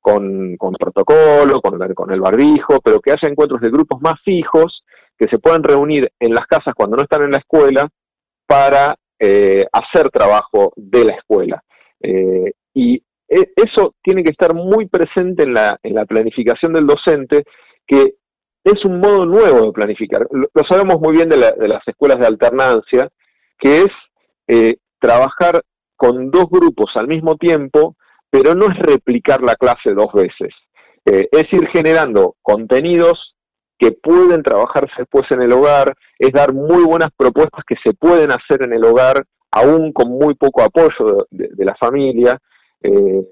con, 0.00 0.56
con 0.56 0.72
protocolo, 0.74 1.60
con, 1.60 1.78
con 1.94 2.12
el 2.12 2.20
barbijo, 2.20 2.80
pero 2.80 3.00
que 3.00 3.10
haya 3.10 3.28
encuentros 3.28 3.60
de 3.60 3.70
grupos 3.70 4.00
más 4.00 4.14
fijos 4.24 4.84
que 5.20 5.28
se 5.28 5.38
puedan 5.38 5.62
reunir 5.62 6.10
en 6.18 6.32
las 6.32 6.46
casas 6.46 6.72
cuando 6.74 6.96
no 6.96 7.02
están 7.02 7.22
en 7.22 7.32
la 7.32 7.36
escuela 7.36 7.86
para 8.46 8.96
eh, 9.18 9.66
hacer 9.70 10.08
trabajo 10.08 10.72
de 10.76 11.04
la 11.04 11.12
escuela. 11.12 11.62
Eh, 12.00 12.52
y 12.72 12.94
e, 13.28 13.52
eso 13.54 13.94
tiene 14.02 14.24
que 14.24 14.30
estar 14.30 14.54
muy 14.54 14.88
presente 14.88 15.42
en 15.42 15.52
la, 15.52 15.78
en 15.82 15.94
la 15.94 16.06
planificación 16.06 16.72
del 16.72 16.86
docente, 16.86 17.44
que 17.86 18.14
es 18.64 18.84
un 18.86 18.98
modo 18.98 19.26
nuevo 19.26 19.66
de 19.66 19.72
planificar. 19.72 20.26
Lo, 20.30 20.62
sabemos 20.66 20.98
muy 20.98 21.12
bien 21.12 21.28
de, 21.28 21.36
las 21.36 21.86
escuelas 21.86 22.18
de 22.18 22.26
alternancia, 22.26 23.10
que 23.58 23.82
es 23.82 23.92
eh, 24.48 24.76
trabajar 24.98 25.62
con 25.96 26.30
dos 26.30 26.46
grupos 26.48 26.92
al 26.94 27.08
mismo 27.08 27.36
tiempo, 27.36 27.94
pero 28.30 28.54
no 28.54 28.68
es 28.68 28.78
replicar 28.78 29.42
la 29.42 29.54
clase 29.54 29.92
dos 29.92 30.14
veces. 30.14 30.54
Es 31.04 31.52
ir 31.52 31.66
generando 31.72 32.36
contenidos 32.42 33.34
que 33.80 33.92
pueden 33.92 34.42
trabajarse 34.42 34.92
después 34.98 35.24
en 35.30 35.40
el 35.40 35.52
hogar, 35.52 35.96
es 36.18 36.30
dar 36.32 36.52
muy 36.52 36.84
buenas 36.84 37.08
propuestas 37.16 37.64
que 37.66 37.76
se 37.82 37.94
pueden 37.94 38.30
hacer 38.30 38.62
en 38.62 38.74
el 38.74 38.84
hogar, 38.84 39.24
aún 39.50 39.92
con 39.92 40.10
muy 40.10 40.34
poco 40.34 40.62
apoyo 40.62 41.26
de, 41.30 41.64
la 41.64 41.74
familia. 41.76 42.38
Eh, 42.82 43.22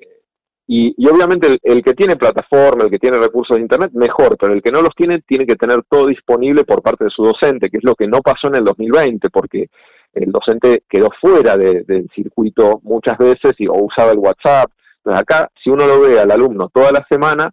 y, 0.66 1.06
obviamente 1.06 1.58
el, 1.62 1.82
que 1.82 1.92
tiene 1.92 2.16
plataforma, 2.16 2.84
el 2.84 2.90
que 2.90 2.98
tiene 2.98 3.18
recursos 3.18 3.56
de 3.56 3.62
Internet, 3.62 3.90
mejor, 3.92 4.38
pero 4.40 4.54
el 4.54 4.62
que 4.62 4.72
no 4.72 4.80
los 4.80 4.94
tiene 4.94 5.18
tiene 5.26 5.44
que 5.44 5.56
tener 5.56 5.82
todo 5.86 6.06
disponible 6.06 6.64
por 6.64 6.80
parte 6.80 7.04
de 7.04 7.10
su 7.10 7.22
docente, 7.22 7.68
que 7.68 7.76
es 7.76 7.84
lo 7.84 7.94
que 7.94 8.08
no 8.08 8.22
pasó 8.22 8.48
en 8.48 8.56
el 8.56 8.64
2020, 8.64 9.28
porque 9.28 9.68
el 10.14 10.32
docente 10.32 10.84
quedó 10.88 11.10
fuera 11.20 11.58
del 11.58 12.08
circuito 12.14 12.80
muchas 12.84 13.18
veces 13.18 13.52
y, 13.58 13.66
o 13.66 13.74
usaba 13.74 14.12
el 14.12 14.18
WhatsApp. 14.18 14.70
Acá, 15.04 15.50
si 15.62 15.68
uno 15.68 15.86
lo 15.86 16.00
ve 16.00 16.18
al 16.18 16.30
alumno 16.30 16.70
toda 16.72 16.90
la 16.90 17.06
semana, 17.10 17.50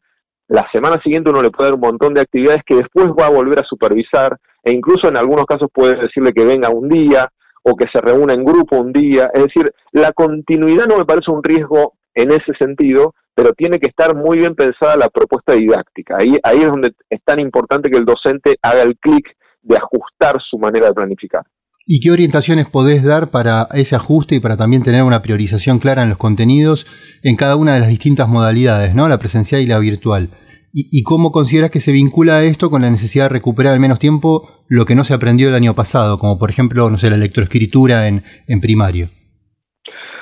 la 0.47 0.67
semana 0.71 1.01
siguiente 1.01 1.29
uno 1.29 1.41
le 1.41 1.49
puede 1.49 1.69
dar 1.69 1.75
un 1.75 1.81
montón 1.81 2.13
de 2.13 2.21
actividades 2.21 2.61
que 2.65 2.75
después 2.75 3.07
va 3.19 3.27
a 3.27 3.31
volver 3.31 3.59
a 3.59 3.67
supervisar 3.67 4.37
e 4.63 4.71
incluso 4.71 5.07
en 5.07 5.17
algunos 5.17 5.45
casos 5.45 5.69
puede 5.73 5.95
decirle 5.99 6.33
que 6.33 6.45
venga 6.45 6.69
un 6.69 6.87
día 6.87 7.29
o 7.63 7.75
que 7.75 7.85
se 7.91 7.99
reúna 7.99 8.33
en 8.33 8.45
grupo 8.45 8.77
un 8.77 8.93
día. 8.93 9.29
Es 9.33 9.43
decir, 9.43 9.71
la 9.91 10.11
continuidad 10.11 10.85
no 10.85 10.97
me 10.97 11.05
parece 11.05 11.31
un 11.31 11.43
riesgo 11.43 11.93
en 12.13 12.31
ese 12.31 12.53
sentido, 12.59 13.15
pero 13.33 13.53
tiene 13.53 13.79
que 13.79 13.89
estar 13.89 14.15
muy 14.15 14.37
bien 14.37 14.55
pensada 14.55 14.95
la 14.95 15.09
propuesta 15.09 15.53
didáctica. 15.53 16.17
Ahí, 16.19 16.37
ahí 16.43 16.59
es 16.59 16.67
donde 16.67 16.93
es 17.09 17.19
tan 17.23 17.39
importante 17.39 17.89
que 17.89 17.97
el 17.97 18.05
docente 18.05 18.55
haga 18.61 18.83
el 18.83 18.97
clic 18.97 19.35
de 19.63 19.77
ajustar 19.77 20.37
su 20.47 20.59
manera 20.59 20.87
de 20.87 20.93
planificar. 20.93 21.43
¿Y 21.87 21.99
qué 21.99 22.09
orientaciones 22.09 22.67
podés 22.67 23.03
dar 23.03 23.29
para 23.29 23.67
ese 23.73 23.95
ajuste 23.95 24.33
y 24.33 24.39
para 24.39 24.57
también 24.57 24.81
tener 24.81 25.03
una 25.03 25.21
priorización 25.21 25.77
clara 25.77 26.01
en 26.01 26.09
los 26.09 26.17
contenidos 26.17 26.87
en 27.21 27.35
cada 27.35 27.55
una 27.55 27.75
de 27.75 27.79
las 27.79 27.89
distintas 27.89 28.27
modalidades, 28.27 28.95
¿no? 28.95 29.07
la 29.07 29.19
presencial 29.19 29.61
y 29.61 29.67
la 29.67 29.77
virtual? 29.77 30.31
¿Y, 30.73 31.03
cómo 31.03 31.31
consideras 31.31 31.71
que 31.71 31.79
se 31.79 31.93
vincula 31.93 32.43
esto 32.43 32.69
con 32.69 32.81
la 32.81 32.89
necesidad 32.89 33.25
de 33.25 33.35
recuperar 33.35 33.73
al 33.73 33.79
menos 33.79 33.97
tiempo 33.97 34.65
lo 34.67 34.85
que 34.85 34.95
no 34.95 35.05
se 35.05 35.13
aprendió 35.13 35.47
el 35.47 35.55
año 35.55 35.73
pasado, 35.73 36.17
como 36.17 36.37
por 36.37 36.49
ejemplo, 36.49 36.89
no 36.89 36.97
sé, 36.97 37.09
la 37.09 37.15
lectoescritura 37.15 38.09
en, 38.09 38.23
en 38.47 38.59
primario? 38.59 39.09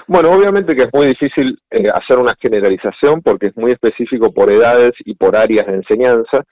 Bueno, 0.07 0.29
obviamente 0.31 0.75
que 0.75 0.83
es 0.83 0.89
muy 0.93 1.07
difícil 1.07 1.57
eh, 1.71 1.87
hacer 1.91 2.19
una 2.19 2.35
generalización 2.39 3.21
porque 3.23 3.47
es 3.47 3.53
muy 3.55 3.71
específico 3.71 4.31
por 4.31 4.51
edades 4.51 4.91
y 5.05 5.15
por 5.15 5.35
áreas 5.35 5.65
de 5.65 5.75
enseñanza. 5.75 6.43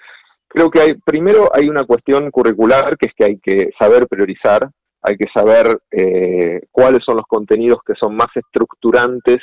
Creo 0.48 0.72
que 0.72 0.80
hay, 0.80 0.94
primero 1.06 1.50
hay 1.54 1.70
una 1.70 1.84
cuestión 1.84 2.32
curricular 2.32 2.98
que 2.98 3.10
es 3.10 3.14
que 3.16 3.26
hay 3.26 3.40
que 3.40 3.70
saber 3.78 4.08
priorizar, 4.08 4.72
hay 5.02 5.18
que 5.18 5.28
saber 5.34 5.80
eh, 5.92 6.62
cuáles 6.72 7.04
son 7.06 7.18
los 7.18 7.26
contenidos 7.28 7.80
que 7.86 7.94
son 7.96 8.16
más 8.16 8.30
estructurantes 8.36 9.40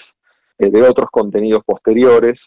eh, 0.59 0.71
de 0.71 0.83
otros 0.83 1.11
contenidos 1.11 1.63
posteriores. 1.65 2.39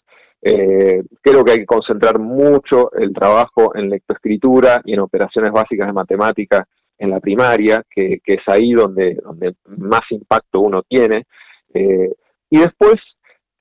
creo 0.41 1.45
que 1.45 1.51
hay 1.51 1.59
que 1.59 1.65
concentrar 1.65 2.17
mucho 2.17 2.91
el 2.93 3.13
trabajo 3.13 3.75
en 3.75 3.89
lectoescritura 3.89 4.81
y 4.85 4.93
en 4.93 5.01
operaciones 5.01 5.51
básicas 5.51 5.87
de 5.87 5.93
matemática 5.93 6.67
en 7.01 7.09
la 7.09 7.19
primaria, 7.19 7.83
que, 7.89 8.19
que 8.23 8.35
es 8.35 8.47
ahí 8.47 8.73
donde, 8.73 9.15
donde 9.23 9.55
más 9.65 10.01
impacto 10.11 10.59
uno 10.59 10.83
tiene. 10.87 11.25
Eh, 11.73 12.11
y 12.49 12.59
después, 12.59 12.95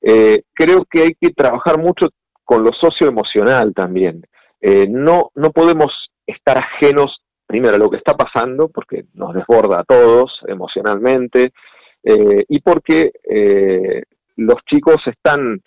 eh, 0.03 0.43
creo 0.53 0.85
que 0.85 1.03
hay 1.03 1.15
que 1.19 1.31
trabajar 1.31 1.79
mucho 1.79 2.11
con 2.45 2.63
lo 2.63 2.71
socioemocional 2.73 3.73
también. 3.73 4.27
Eh, 4.61 4.87
no, 4.91 5.31
no 5.35 5.53
podemos 5.53 6.11
estar 6.27 6.59
ajenos, 6.59 7.20
primero, 7.51 7.77
lo 7.79 7.91
que 7.91 7.97
está 7.97 8.15
pasando, 8.15 8.69
porque 8.69 9.07
nos 9.15 9.35
desborda 9.35 9.81
a 9.81 9.85
todos 9.85 10.41
emocionalmente, 10.47 11.53
y 12.05 12.61
porque 12.61 13.11
los 14.37 14.57
chicos 14.65 14.99
están, 15.05 15.61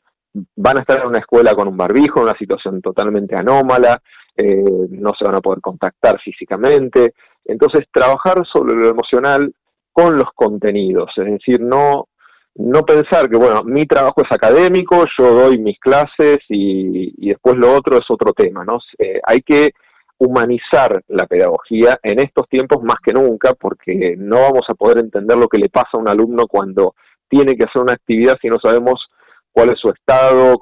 van 0.55 0.77
a 0.77 0.79
estar 0.79 1.01
en 1.01 1.07
una 1.07 1.19
escuela 1.19 1.53
con 1.53 1.67
un 1.67 1.75
barbijo, 1.75 2.19
en 2.19 2.29
una 2.29 2.37
situación 2.37 2.81
totalmente 2.81 3.35
anómala, 3.35 4.01
no 4.37 5.11
se 5.13 5.25
van 5.25 5.35
a 5.35 5.41
poder 5.41 5.59
contactar 5.59 6.21
físicamente. 6.21 7.13
Entonces, 7.43 7.85
trabajar 7.91 8.41
sobre 8.51 8.75
lo 8.75 8.87
emocional 8.87 9.53
con 9.91 10.17
los 10.17 10.29
contenidos, 10.33 11.11
es 11.17 11.25
decir, 11.25 11.59
no, 11.59 12.07
no 12.55 12.83
pensar 12.83 13.29
que, 13.29 13.37
bueno, 13.37 13.63
mi 13.63 13.85
trabajo 13.85 14.21
es 14.23 14.31
académico, 14.31 15.05
yo 15.17 15.33
doy 15.33 15.57
mis 15.59 15.79
clases 15.79 16.37
y, 16.49 17.27
después 17.29 17.55
lo 17.57 17.73
otro 17.73 17.97
es 17.97 18.05
otro 18.09 18.33
tema, 18.33 18.63
¿no? 18.63 18.79
Eh, 18.97 19.19
hay 19.23 19.41
que 19.41 19.71
humanizar 20.17 21.01
la 21.07 21.25
pedagogía 21.25 21.99
en 22.03 22.19
estos 22.19 22.47
tiempos 22.47 22.83
más 22.83 22.97
que 23.03 23.13
nunca, 23.13 23.53
porque 23.53 24.15
no 24.17 24.41
vamos 24.41 24.65
a 24.69 24.75
poder 24.75 24.99
entender 24.99 25.37
lo 25.37 25.47
que 25.47 25.57
le 25.57 25.69
pasa 25.69 25.89
a 25.93 25.97
un 25.97 26.07
alumno 26.07 26.47
cuando 26.47 26.95
tiene 27.27 27.55
que 27.55 27.63
hacer 27.63 27.81
una 27.81 27.93
actividad 27.93 28.37
si 28.41 28.47
no 28.47 28.59
sabemos 28.59 29.09
cuál 29.51 29.69
es 29.69 29.79
su 29.79 29.89
estado, 29.89 30.59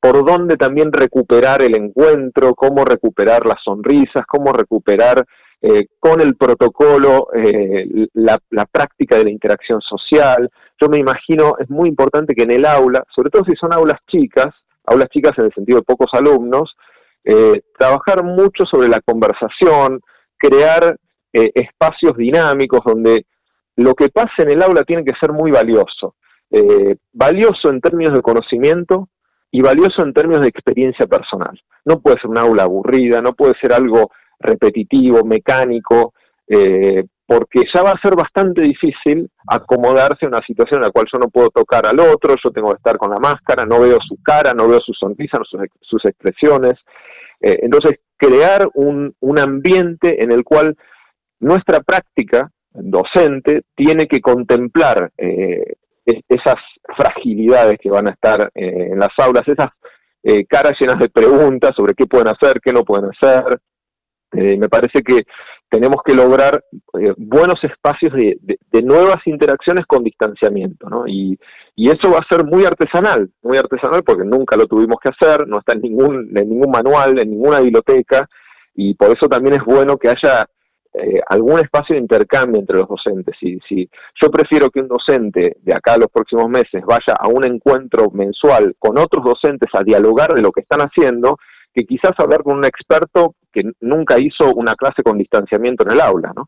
por 0.00 0.24
dónde 0.24 0.56
también 0.56 0.92
recuperar 0.92 1.62
el 1.62 1.76
encuentro, 1.76 2.54
cómo 2.54 2.84
recuperar 2.84 3.46
las 3.46 3.62
sonrisas, 3.64 4.24
cómo 4.26 4.52
recuperar 4.52 5.24
eh, 5.60 5.86
con 6.00 6.20
el 6.20 6.34
protocolo 6.34 7.28
eh, 7.32 8.08
la, 8.14 8.36
la, 8.50 8.66
práctica 8.66 9.16
de 9.16 9.24
la 9.24 9.30
interacción 9.30 9.80
social. 9.80 10.50
Yo 10.80 10.88
me 10.88 10.98
imagino, 10.98 11.54
es 11.60 11.70
muy 11.70 11.88
importante 11.88 12.34
que 12.34 12.42
en 12.42 12.50
el 12.50 12.66
aula, 12.66 13.04
sobre 13.14 13.30
todo 13.30 13.44
si 13.44 13.54
son 13.54 13.72
aulas 13.72 14.00
chicas, 14.08 14.48
aulas 14.86 15.08
chicas 15.10 15.32
en 15.38 15.44
el 15.44 15.52
sentido 15.54 15.78
de 15.78 15.84
pocos 15.84 16.10
alumnos, 16.14 16.74
eh, 17.24 17.62
trabajar 17.78 18.24
mucho 18.24 18.64
sobre 18.64 18.88
la 18.88 19.00
conversación, 19.00 20.00
crear 20.36 20.96
espacios 21.34 22.14
dinámicos 22.14 22.80
donde 22.84 23.24
lo 23.76 23.94
que 23.94 24.10
pase 24.10 24.42
en 24.42 24.50
el 24.50 24.62
aula 24.62 24.84
tiene 24.84 25.02
que 25.02 25.14
ser 25.18 25.32
muy 25.32 25.50
valioso. 25.50 26.14
valioso 27.10 27.70
en 27.70 27.80
términos 27.80 28.12
de 28.12 28.20
conocimiento 28.20 29.08
y 29.52 29.60
valioso 29.60 30.02
en 30.02 30.12
términos 30.12 30.40
de 30.40 30.48
experiencia 30.48 31.06
personal. 31.06 31.60
No 31.84 32.00
puede 32.00 32.18
ser 32.20 32.30
un 32.30 32.38
aula 32.38 32.64
aburrida, 32.64 33.20
no 33.20 33.34
puede 33.34 33.54
ser 33.60 33.72
algo 33.72 34.10
repetitivo, 34.40 35.24
mecánico, 35.24 36.14
eh, 36.48 37.04
porque 37.26 37.62
ya 37.72 37.82
va 37.82 37.92
a 37.92 38.00
ser 38.00 38.16
bastante 38.16 38.62
difícil 38.62 39.30
acomodarse 39.46 40.24
a 40.26 40.28
una 40.28 40.40
situación 40.40 40.80
en 40.80 40.86
la 40.86 40.90
cual 40.90 41.06
yo 41.12 41.18
no 41.18 41.28
puedo 41.28 41.50
tocar 41.50 41.86
al 41.86 42.00
otro, 42.00 42.34
yo 42.42 42.50
tengo 42.50 42.70
que 42.70 42.76
estar 42.76 42.96
con 42.96 43.10
la 43.10 43.18
máscara, 43.18 43.64
no 43.64 43.78
veo 43.78 43.98
su 44.00 44.16
cara, 44.22 44.52
no 44.54 44.68
veo 44.68 44.80
su 44.80 44.92
sonrisa, 44.94 45.38
sus, 45.44 45.60
sus 45.80 46.04
expresiones. 46.06 46.74
Eh, 47.42 47.58
entonces, 47.62 48.00
crear 48.16 48.68
un, 48.74 49.14
un 49.20 49.38
ambiente 49.38 50.22
en 50.22 50.32
el 50.32 50.44
cual 50.44 50.76
nuestra 51.40 51.80
práctica 51.80 52.50
docente 52.70 53.62
tiene 53.74 54.06
que 54.06 54.20
contemplar 54.20 55.10
eh, 55.18 55.74
esas 56.06 56.56
fragilidades 56.96 57.78
que 57.80 57.90
van 57.90 58.08
a 58.08 58.12
estar 58.12 58.50
en 58.54 58.98
las 58.98 59.10
aulas, 59.18 59.42
esas 59.46 59.68
caras 60.48 60.72
llenas 60.80 60.98
de 60.98 61.08
preguntas 61.08 61.72
sobre 61.76 61.94
qué 61.94 62.06
pueden 62.06 62.28
hacer, 62.28 62.60
qué 62.60 62.72
no 62.72 62.84
pueden 62.84 63.10
hacer, 63.10 63.60
eh, 64.32 64.56
me 64.56 64.68
parece 64.68 65.02
que 65.02 65.22
tenemos 65.72 66.02
que 66.04 66.14
lograr 66.14 66.62
eh, 67.00 67.14
buenos 67.16 67.56
espacios 67.62 68.12
de, 68.12 68.82
nuevas 68.82 69.16
interacciones 69.24 69.86
con 69.86 70.04
distanciamiento, 70.04 70.90
¿no? 70.90 71.08
Y, 71.08 71.38
eso 71.74 72.10
va 72.10 72.18
a 72.18 72.28
ser 72.28 72.44
muy 72.44 72.66
artesanal, 72.66 73.30
muy 73.42 73.56
artesanal 73.56 74.02
porque 74.04 74.24
nunca 74.24 74.56
lo 74.56 74.66
tuvimos 74.66 74.98
que 75.02 75.08
hacer, 75.08 75.48
no 75.48 75.58
está 75.58 75.72
en 75.72 75.80
ningún, 75.80 76.30
en 76.36 76.48
ningún 76.50 76.70
manual, 76.70 77.18
en 77.18 77.30
ninguna 77.30 77.60
biblioteca, 77.60 78.28
y 78.74 78.94
por 78.94 79.16
eso 79.16 79.26
también 79.28 79.54
es 79.54 79.64
bueno 79.64 79.96
que 79.96 80.10
haya 80.10 80.44
eh, 80.92 81.20
algún 81.26 81.58
espacio 81.60 81.94
de 81.94 82.02
intercambio 82.02 82.60
entre 82.60 82.76
los 82.76 82.88
docentes. 82.88 83.34
Y 83.40 83.58
si 83.66 83.88
yo 84.20 84.30
prefiero 84.30 84.68
que 84.70 84.80
un 84.80 84.88
docente 84.88 85.56
de 85.62 85.72
acá 85.74 85.94
a 85.94 85.98
los 85.98 86.10
próximos 86.10 86.48
meses 86.50 86.84
vaya 86.86 87.16
a 87.18 87.28
un 87.28 87.44
encuentro 87.44 88.10
mensual 88.10 88.74
con 88.78 88.98
otros 88.98 89.24
docentes 89.24 89.70
a 89.72 89.82
dialogar 89.82 90.34
de 90.34 90.42
lo 90.42 90.52
que 90.52 90.60
están 90.60 90.80
haciendo, 90.80 91.38
que 91.74 91.84
quizás 91.84 92.12
hablar 92.18 92.42
con 92.42 92.58
un 92.58 92.66
experto 92.66 93.34
que 93.52 93.62
nunca 93.80 94.18
hizo 94.18 94.52
una 94.54 94.74
clase 94.74 95.02
con 95.02 95.18
distanciamiento 95.18 95.84
en 95.84 95.92
el 95.92 96.00
aula, 96.00 96.32
¿no? 96.34 96.44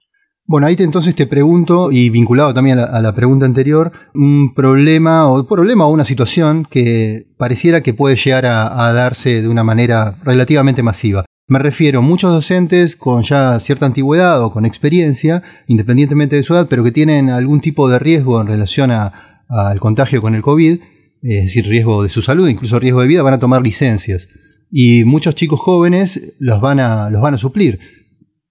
Bueno, 0.47 0.67
ahí 0.67 0.77
te, 0.77 0.85
entonces 0.85 1.15
te 1.15 1.27
pregunto, 1.27 1.91
y 1.91 2.11
vinculado 2.11 2.53
también 2.53 2.79
a 2.79 3.01
la, 3.01 3.15
pregunta 3.15 3.47
anterior, 3.47 3.93
un 4.15 4.53
problema 4.53 5.27
o 5.27 5.47
problema 5.49 5.87
o 5.87 5.91
una 5.91 6.05
situación 6.05 6.67
que 6.69 7.29
pareciera 7.39 7.81
que 7.81 7.95
puede 7.95 8.17
llegar 8.17 8.45
a, 8.45 8.93
darse 8.93 9.41
de 9.41 9.49
una 9.49 9.65
manera 9.65 10.17
relativamente 10.23 10.83
masiva. 10.83 11.25
Me 11.49 11.59
refiero 11.59 12.01
a 12.01 12.03
muchos 12.03 12.31
docentes 12.31 12.95
con 12.95 13.23
ya 13.23 13.59
cierta 13.59 13.87
antigüedad 13.87 14.43
o 14.45 14.51
con 14.51 14.67
experiencia, 14.67 15.43
independientemente 15.67 16.37
de 16.37 16.43
su 16.43 16.53
edad, 16.53 16.67
pero 16.69 16.85
que 16.85 16.93
tienen 16.93 17.31
algún 17.31 17.63
tipo 17.63 17.89
de 17.89 17.99
riesgo 17.99 18.39
en 18.39 18.49
relación 18.49 18.91
al 18.91 19.81
contagio 19.81 20.21
con 20.21 20.35
el 20.35 20.43
COVID, 20.43 20.79
es 21.23 21.45
decir, 21.45 21.67
riesgo 21.67 22.03
de 22.03 22.11
su 22.11 22.21
salud, 22.21 22.49
incluso 22.49 22.79
riesgo 22.79 23.01
de 23.01 23.09
vida, 23.09 23.23
van 23.23 23.35
a 23.35 23.39
tomar 23.39 23.63
licencias 23.63 24.29
y 24.77 25.05
muchos 25.05 25.37
chicos 25.37 25.61
jóvenes 25.61 26.35
los 26.41 26.61
van 26.61 26.81
a, 26.81 27.09
los 27.09 27.23
van 27.23 27.35
a 27.35 27.39
suplir. 27.39 27.79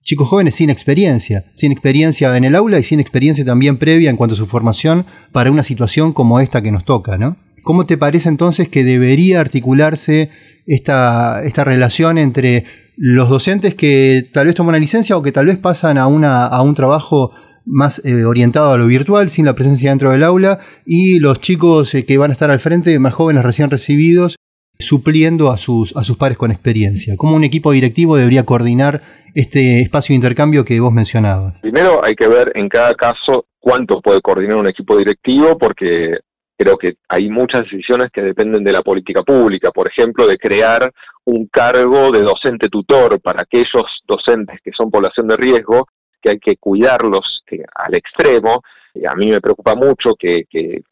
Chicos 0.04 0.30
jóvenes 0.30 0.56
sin 0.56 0.70
experiencia, 0.70 1.44
sin 1.54 1.74
experiencia 1.74 2.38
en 2.38 2.46
el 2.46 2.56
aula 2.56 2.80
y 2.80 2.84
sin 2.84 3.02
experiencia 3.02 3.44
también 3.44 3.76
previa 3.76 4.10
en 4.10 4.16
cuanto 4.16 4.34
a 4.34 4.38
su 4.38 4.46
formación 4.46 5.06
para 5.34 5.52
una 5.52 5.64
situación 5.64 6.14
como 6.14 6.40
esta 6.40 6.62
que 6.62 6.72
nos 6.72 6.86
toca, 6.86 7.18
¿no? 7.18 7.36
¿Cómo 7.62 7.86
te 7.86 7.98
parece 7.98 8.30
entonces 8.30 8.70
que 8.70 8.86
debería 8.86 9.42
articularse 9.42 10.30
esta, 10.66 11.44
esta 11.44 11.66
relación 11.66 12.18
entre 12.18 12.64
los 12.96 13.28
docentes 13.28 13.76
que 13.76 14.26
tal 14.32 14.46
vez 14.46 14.56
toman 14.56 14.76
una 14.76 14.80
licencia 14.80 15.18
o 15.18 15.22
que 15.22 15.34
tal 15.34 15.48
vez 15.48 15.58
pasan 15.58 15.98
a, 15.98 16.08
una, 16.08 16.46
a 16.46 16.62
un 16.62 16.74
trabajo 16.74 17.32
más 17.66 18.02
eh, 18.06 18.24
orientado 18.24 18.72
a 18.72 18.78
lo 18.78 18.88
virtual, 18.88 19.30
sin 19.30 19.44
la 19.44 19.56
presencia 19.56 19.90
dentro 19.90 20.12
del 20.12 20.24
aula, 20.24 20.60
y 20.86 21.20
los 21.20 21.42
chicos 21.42 21.94
eh, 21.96 22.06
que 22.06 22.18
van 22.18 22.32
a 22.32 22.34
estar 22.34 22.50
al 22.50 22.62
frente, 22.62 22.98
más 23.00 23.14
jóvenes 23.14 23.44
recién 23.44 23.70
recibidos, 23.70 24.38
supliendo 24.86 25.52
a 25.52 25.58
sus, 25.58 25.96
a 25.96 26.04
sus 26.04 26.18
pares 26.18 26.38
con 26.38 26.52
experiencia. 26.52 27.16
¿Cómo 27.18 27.36
un 27.36 27.44
equipo 27.44 27.72
directivo 27.72 28.18
debería 28.18 28.46
coordinar 28.46 29.02
este 29.34 29.82
espacio 29.82 30.14
de 30.14 30.18
intercambio 30.18 30.66
que 30.66 30.80
vos 30.80 30.94
mencionabas? 30.94 31.62
Primero 31.62 32.04
hay 32.04 32.16
que 32.16 32.28
ver 32.28 32.52
en 32.56 32.70
cada 32.70 32.94
caso 32.94 33.46
cuánto 33.60 34.02
puede 34.02 34.22
coordinar 34.22 34.58
un 34.58 34.68
equipo 34.68 34.98
directivo, 34.98 35.58
porque 35.58 36.18
creo 36.58 36.78
que 36.78 36.96
hay 37.08 37.30
muchas 37.30 37.64
decisiones 37.64 38.10
que 38.12 38.22
dependen 38.22 38.64
de 38.64 38.74
la 38.74 38.82
política 38.82 39.24
pública, 39.24 39.72
por 39.72 39.88
ejemplo, 39.88 40.28
de 40.28 40.38
crear 40.38 40.92
un 41.26 41.48
cargo 41.48 42.12
de 42.12 42.22
docente 42.22 42.70
tutor 42.70 43.20
para 43.22 43.42
aquellos 43.42 44.02
docentes 44.06 44.60
que 44.64 44.72
son 44.72 44.92
población 44.92 45.28
de 45.28 45.38
riesgo, 45.38 45.88
que 46.22 46.32
hay 46.32 46.40
que 46.40 46.58
cuidarlos 46.58 47.44
eh, 47.52 47.64
al 47.76 47.96
extremo. 47.96 48.62
a 49.08 49.16
mí 49.16 49.32
me 49.32 49.42
preocupa 49.42 49.76
mucho 49.76 50.16
que 50.16 50.46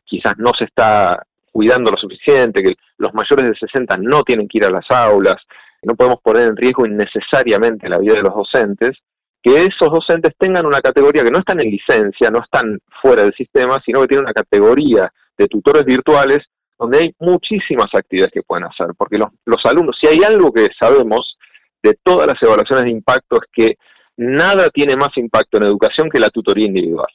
quizás 0.05 0.33
no 0.37 0.51
se 0.57 0.65
está 0.65 1.21
cuidando 1.51 1.91
lo 1.91 1.97
suficiente, 1.97 2.63
que 2.63 2.75
los 2.97 3.13
mayores 3.13 3.49
de 3.49 3.55
60 3.55 3.97
no 3.97 4.23
tienen 4.23 4.47
que 4.47 4.59
ir 4.59 4.65
a 4.65 4.69
las 4.69 4.89
aulas, 4.89 5.37
no 5.83 5.95
podemos 5.95 6.21
poner 6.21 6.47
en 6.47 6.57
riesgo 6.57 6.85
innecesariamente 6.85 7.89
la 7.89 7.97
vida 7.97 8.13
de 8.13 8.23
los 8.23 8.35
docentes, 8.35 8.91
que 9.41 9.63
esos 9.65 9.89
docentes 9.89 10.33
tengan 10.37 10.65
una 10.65 10.79
categoría 10.79 11.23
que 11.23 11.31
no 11.31 11.39
están 11.39 11.59
en 11.61 11.71
licencia, 11.71 12.29
no 12.29 12.39
están 12.39 12.79
fuera 13.01 13.23
del 13.23 13.33
sistema, 13.33 13.81
sino 13.83 14.01
que 14.01 14.07
tienen 14.07 14.25
una 14.25 14.33
categoría 14.33 15.11
de 15.37 15.47
tutores 15.47 15.83
virtuales 15.83 16.39
donde 16.77 16.99
hay 16.99 17.15
muchísimas 17.19 17.87
actividades 17.93 18.33
que 18.33 18.43
pueden 18.43 18.65
hacer, 18.65 18.87
porque 18.97 19.17
los, 19.17 19.29
los 19.45 19.65
alumnos, 19.65 19.97
si 19.99 20.07
hay 20.07 20.23
algo 20.23 20.51
que 20.51 20.67
sabemos 20.79 21.37
de 21.81 21.97
todas 22.03 22.27
las 22.27 22.41
evaluaciones 22.41 22.85
de 22.85 22.91
impacto 22.91 23.37
es 23.37 23.47
que 23.51 23.75
nada 24.17 24.69
tiene 24.69 24.95
más 24.95 25.09
impacto 25.17 25.57
en 25.57 25.63
educación 25.63 26.09
que 26.09 26.19
la 26.19 26.29
tutoría 26.29 26.67
individual. 26.67 27.07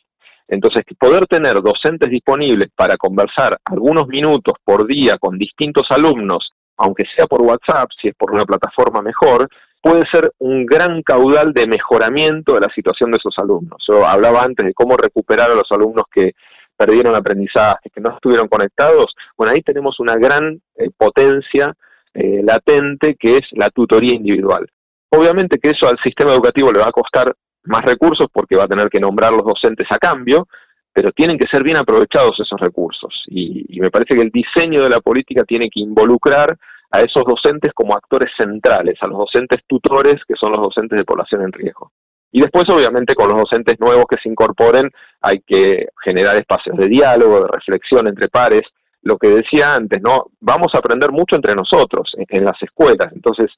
Entonces, 0.48 0.82
poder 0.98 1.26
tener 1.26 1.60
docentes 1.60 2.08
disponibles 2.08 2.68
para 2.74 2.96
conversar 2.96 3.58
algunos 3.64 4.06
minutos 4.06 4.54
por 4.64 4.86
día 4.86 5.18
con 5.18 5.38
distintos 5.38 5.86
alumnos, 5.90 6.52
aunque 6.76 7.04
sea 7.16 7.26
por 7.26 7.42
WhatsApp, 7.42 7.88
si 8.00 8.08
es 8.08 8.14
por 8.14 8.32
una 8.32 8.44
plataforma 8.44 9.02
mejor, 9.02 9.48
puede 9.82 10.04
ser 10.10 10.32
un 10.38 10.66
gran 10.66 11.02
caudal 11.02 11.52
de 11.52 11.66
mejoramiento 11.66 12.54
de 12.54 12.60
la 12.60 12.72
situación 12.74 13.10
de 13.10 13.18
esos 13.18 13.36
alumnos. 13.38 13.84
Yo 13.88 14.06
hablaba 14.06 14.42
antes 14.42 14.66
de 14.66 14.74
cómo 14.74 14.96
recuperar 14.96 15.50
a 15.50 15.54
los 15.54 15.70
alumnos 15.70 16.04
que 16.12 16.32
perdieron 16.76 17.14
aprendizaje, 17.14 17.90
que 17.92 18.00
no 18.00 18.10
estuvieron 18.10 18.48
conectados. 18.48 19.14
Bueno, 19.36 19.52
ahí 19.52 19.62
tenemos 19.62 19.98
una 19.98 20.16
gran 20.16 20.60
eh, 20.76 20.90
potencia 20.96 21.74
eh, 22.14 22.40
latente 22.42 23.16
que 23.18 23.36
es 23.36 23.42
la 23.52 23.70
tutoría 23.70 24.14
individual. 24.14 24.66
Obviamente 25.10 25.58
que 25.58 25.70
eso 25.70 25.88
al 25.88 25.98
sistema 26.04 26.32
educativo 26.32 26.72
le 26.72 26.80
va 26.80 26.88
a 26.88 26.92
costar 26.92 27.34
más 27.66 27.82
recursos 27.82 28.26
porque 28.32 28.56
va 28.56 28.64
a 28.64 28.68
tener 28.68 28.88
que 28.88 29.00
nombrar 29.00 29.32
los 29.32 29.44
docentes 29.44 29.86
a 29.90 29.98
cambio, 29.98 30.48
pero 30.92 31.12
tienen 31.12 31.38
que 31.38 31.46
ser 31.46 31.62
bien 31.62 31.76
aprovechados 31.76 32.40
esos 32.40 32.58
recursos. 32.58 33.24
Y, 33.28 33.78
me 33.80 33.90
parece 33.90 34.14
que 34.14 34.22
el 34.22 34.30
diseño 34.30 34.82
de 34.82 34.88
la 34.88 35.00
política 35.00 35.44
tiene 35.44 35.68
que 35.68 35.80
involucrar 35.80 36.56
a 36.90 37.02
esos 37.02 37.22
docentes 37.24 37.72
como 37.74 37.94
actores 37.94 38.30
centrales, 38.38 38.96
a 39.02 39.06
los 39.06 39.18
docentes 39.18 39.60
tutores, 39.66 40.16
que 40.26 40.34
son 40.36 40.52
los 40.52 40.62
docentes 40.62 40.98
de 40.98 41.04
población 41.04 41.42
en 41.42 41.52
riesgo. 41.52 41.92
Y 42.32 42.40
después, 42.40 42.64
obviamente, 42.70 43.14
con 43.14 43.28
los 43.28 43.36
docentes 43.36 43.78
nuevos 43.78 44.06
que 44.08 44.16
se 44.22 44.28
incorporen, 44.28 44.90
hay 45.20 45.40
que 45.40 45.88
generar 46.02 46.36
espacios 46.36 46.76
de 46.78 46.88
diálogo, 46.88 47.40
de 47.40 47.48
reflexión 47.48 48.08
entre 48.08 48.28
pares. 48.28 48.62
Lo 49.02 49.18
que 49.18 49.28
decía 49.28 49.74
antes, 49.74 50.00
¿no? 50.00 50.30
Vamos 50.40 50.68
a 50.74 50.78
aprender 50.78 51.12
mucho 51.12 51.36
entre 51.36 51.54
nosotros 51.54 52.14
en 52.16 52.44
las 52.44 52.60
escuelas. 52.62 53.12
Entonces, 53.12 53.50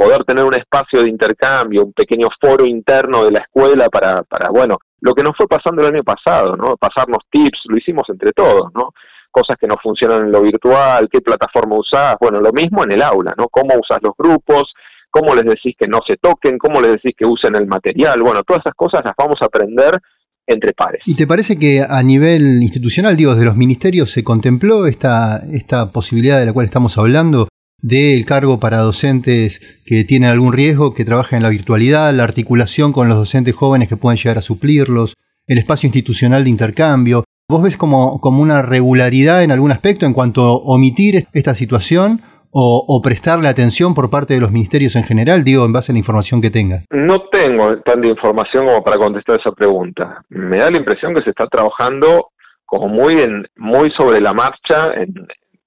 poder 0.00 0.24
tener 0.24 0.42
un 0.44 0.54
espacio 0.54 1.02
de 1.02 1.10
intercambio, 1.10 1.84
un 1.84 1.92
pequeño 1.92 2.28
foro 2.40 2.64
interno 2.64 3.22
de 3.22 3.32
la 3.32 3.40
escuela 3.40 3.90
para, 3.90 4.22
para, 4.22 4.48
bueno, 4.48 4.78
lo 5.02 5.12
que 5.12 5.22
nos 5.22 5.36
fue 5.36 5.46
pasando 5.46 5.82
el 5.82 5.94
año 5.94 6.02
pasado, 6.02 6.56
¿no? 6.56 6.74
Pasarnos 6.78 7.24
tips, 7.30 7.64
lo 7.66 7.76
hicimos 7.76 8.04
entre 8.08 8.32
todos, 8.32 8.70
¿no? 8.74 8.94
Cosas 9.30 9.58
que 9.60 9.66
no 9.66 9.76
funcionan 9.76 10.22
en 10.22 10.32
lo 10.32 10.40
virtual, 10.40 11.06
qué 11.12 11.20
plataforma 11.20 11.76
usás, 11.76 12.16
bueno, 12.18 12.40
lo 12.40 12.50
mismo 12.50 12.82
en 12.82 12.92
el 12.92 13.02
aula, 13.02 13.34
¿no? 13.36 13.48
Cómo 13.48 13.74
usas 13.78 13.98
los 14.00 14.14
grupos, 14.16 14.72
cómo 15.10 15.34
les 15.34 15.44
decís 15.44 15.74
que 15.78 15.86
no 15.86 15.98
se 16.08 16.16
toquen, 16.16 16.56
cómo 16.56 16.80
les 16.80 16.92
decís 16.92 17.12
que 17.14 17.26
usen 17.26 17.54
el 17.56 17.66
material, 17.66 18.22
bueno, 18.22 18.42
todas 18.42 18.62
esas 18.64 18.74
cosas 18.74 19.02
las 19.04 19.12
vamos 19.18 19.36
a 19.42 19.44
aprender 19.44 19.98
entre 20.46 20.72
pares. 20.72 21.02
¿Y 21.04 21.14
te 21.14 21.26
parece 21.26 21.58
que 21.58 21.84
a 21.86 22.02
nivel 22.02 22.62
institucional, 22.62 23.18
digo, 23.18 23.34
de 23.34 23.44
los 23.44 23.54
ministerios 23.54 24.10
se 24.10 24.24
contempló 24.24 24.86
esta, 24.86 25.42
esta 25.52 25.92
posibilidad 25.92 26.40
de 26.40 26.46
la 26.46 26.54
cual 26.54 26.64
estamos 26.64 26.96
hablando 26.96 27.48
del 27.82 28.24
cargo 28.24 28.58
para 28.58 28.78
docentes 28.78 29.80
que 29.86 30.04
tienen 30.04 30.30
algún 30.30 30.52
riesgo, 30.52 30.94
que 30.94 31.04
trabajan 31.04 31.38
en 31.38 31.42
la 31.42 31.50
virtualidad, 31.50 32.14
la 32.14 32.24
articulación 32.24 32.92
con 32.92 33.08
los 33.08 33.16
docentes 33.16 33.54
jóvenes 33.54 33.88
que 33.88 33.96
pueden 33.96 34.18
llegar 34.18 34.38
a 34.38 34.42
suplirlos, 34.42 35.16
el 35.46 35.58
espacio 35.58 35.86
institucional 35.86 36.44
de 36.44 36.50
intercambio. 36.50 37.24
¿Vos 37.48 37.62
ves 37.62 37.76
como, 37.76 38.20
como 38.20 38.42
una 38.42 38.62
regularidad 38.62 39.42
en 39.42 39.50
algún 39.50 39.72
aspecto 39.72 40.06
en 40.06 40.12
cuanto 40.12 40.42
a 40.42 40.52
omitir 40.52 41.24
esta 41.32 41.54
situación 41.54 42.20
o, 42.52 43.00
prestarle 43.02 43.48
atención 43.48 43.94
por 43.94 44.10
parte 44.10 44.34
de 44.34 44.40
los 44.40 44.50
ministerios 44.50 44.96
en 44.96 45.04
general, 45.04 45.44
digo, 45.44 45.64
en 45.64 45.72
base 45.72 45.92
a 45.92 45.94
la 45.94 46.00
información 46.00 46.40
que 46.40 46.50
tenga? 46.50 46.82
No 46.90 47.22
tengo 47.30 47.78
tanta 47.78 48.08
información 48.08 48.66
como 48.66 48.82
para 48.82 48.96
contestar 48.96 49.38
esa 49.40 49.52
pregunta. 49.52 50.24
Me 50.28 50.58
da 50.58 50.70
la 50.70 50.78
impresión 50.78 51.14
que 51.14 51.22
se 51.22 51.30
está 51.30 51.46
trabajando 51.46 52.30
como 52.66 52.88
muy, 52.88 53.20
en, 53.20 53.46
muy 53.56 53.90
sobre 53.96 54.20
la 54.20 54.32
marcha 54.32 54.90
en, 54.94 55.14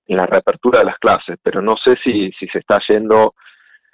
la 0.07 0.25
reapertura 0.25 0.79
de 0.79 0.85
las 0.85 0.97
clases, 0.97 1.37
pero 1.41 1.61
no 1.61 1.75
sé 1.77 1.95
si, 2.03 2.31
si 2.39 2.47
se 2.47 2.59
está 2.59 2.79
yendo 2.87 3.35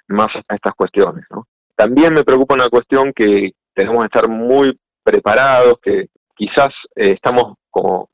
más 0.08 0.28
a 0.48 0.54
estas 0.54 0.74
cuestiones. 0.74 1.24
¿no? 1.30 1.46
También 1.76 2.12
me 2.12 2.24
preocupa 2.24 2.54
una 2.54 2.68
cuestión 2.68 3.12
que 3.12 3.52
tenemos 3.74 4.02
que 4.02 4.06
estar 4.06 4.28
muy 4.28 4.78
preparados, 5.02 5.74
que 5.82 6.08
quizás 6.34 6.68
eh, 6.96 7.12
estamos 7.12 7.54
como 7.70 8.10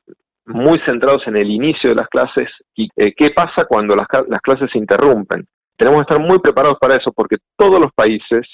muy 0.47 0.79
centrados 0.87 1.27
en 1.27 1.37
el 1.37 1.51
inicio 1.51 1.91
de 1.91 1.97
las 1.97 2.09
clases 2.09 2.49
y 2.75 2.89
eh, 2.97 3.13
qué 3.17 3.31
pasa 3.31 3.65
cuando 3.69 3.97
las, 3.97 4.07
las 4.29 4.41
clases 4.41 4.71
se 4.71 4.79
interrumpen. 4.79 5.47
Tenemos 5.77 6.05
que 6.05 6.15
estar 6.15 6.25
muy 6.25 6.39
preparados 6.39 6.79
para 6.81 6.95
eso 6.95 7.13
porque 7.13 7.37
todos 7.57 7.81
los 7.81 7.93
países 7.93 8.47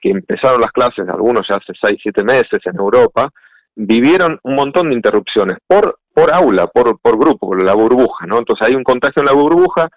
que 0.00 0.10
empezaron 0.10 0.60
las 0.60 0.72
clases, 0.72 1.08
algunos 1.08 1.46
ya 1.48 1.56
hace 1.56 1.72
6, 1.80 2.00
7 2.02 2.24
meses 2.24 2.60
en 2.64 2.76
Europa, 2.76 3.30
vivieron 3.76 4.40
un 4.42 4.56
montón 4.56 4.90
de 4.90 4.96
interrupciones 4.96 5.58
por 5.66 5.98
por 6.16 6.32
aula, 6.32 6.66
por, 6.66 6.98
por 6.98 7.18
grupo, 7.18 7.54
la 7.54 7.74
burbuja, 7.74 8.24
¿no? 8.26 8.38
Entonces 8.38 8.66
hay 8.66 8.74
un 8.74 8.84
contagio 8.84 9.20
en 9.20 9.26
la 9.26 9.34
burbuja, 9.34 9.90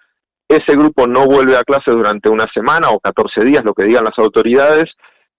ese 0.46 0.76
grupo 0.76 1.06
no 1.06 1.24
vuelve 1.24 1.56
a 1.56 1.64
clase 1.64 1.92
durante 1.92 2.28
una 2.28 2.44
semana 2.52 2.90
o 2.90 3.00
14 3.00 3.42
días, 3.42 3.64
lo 3.64 3.72
que 3.72 3.84
digan 3.84 4.04
las 4.04 4.18
autoridades, 4.18 4.84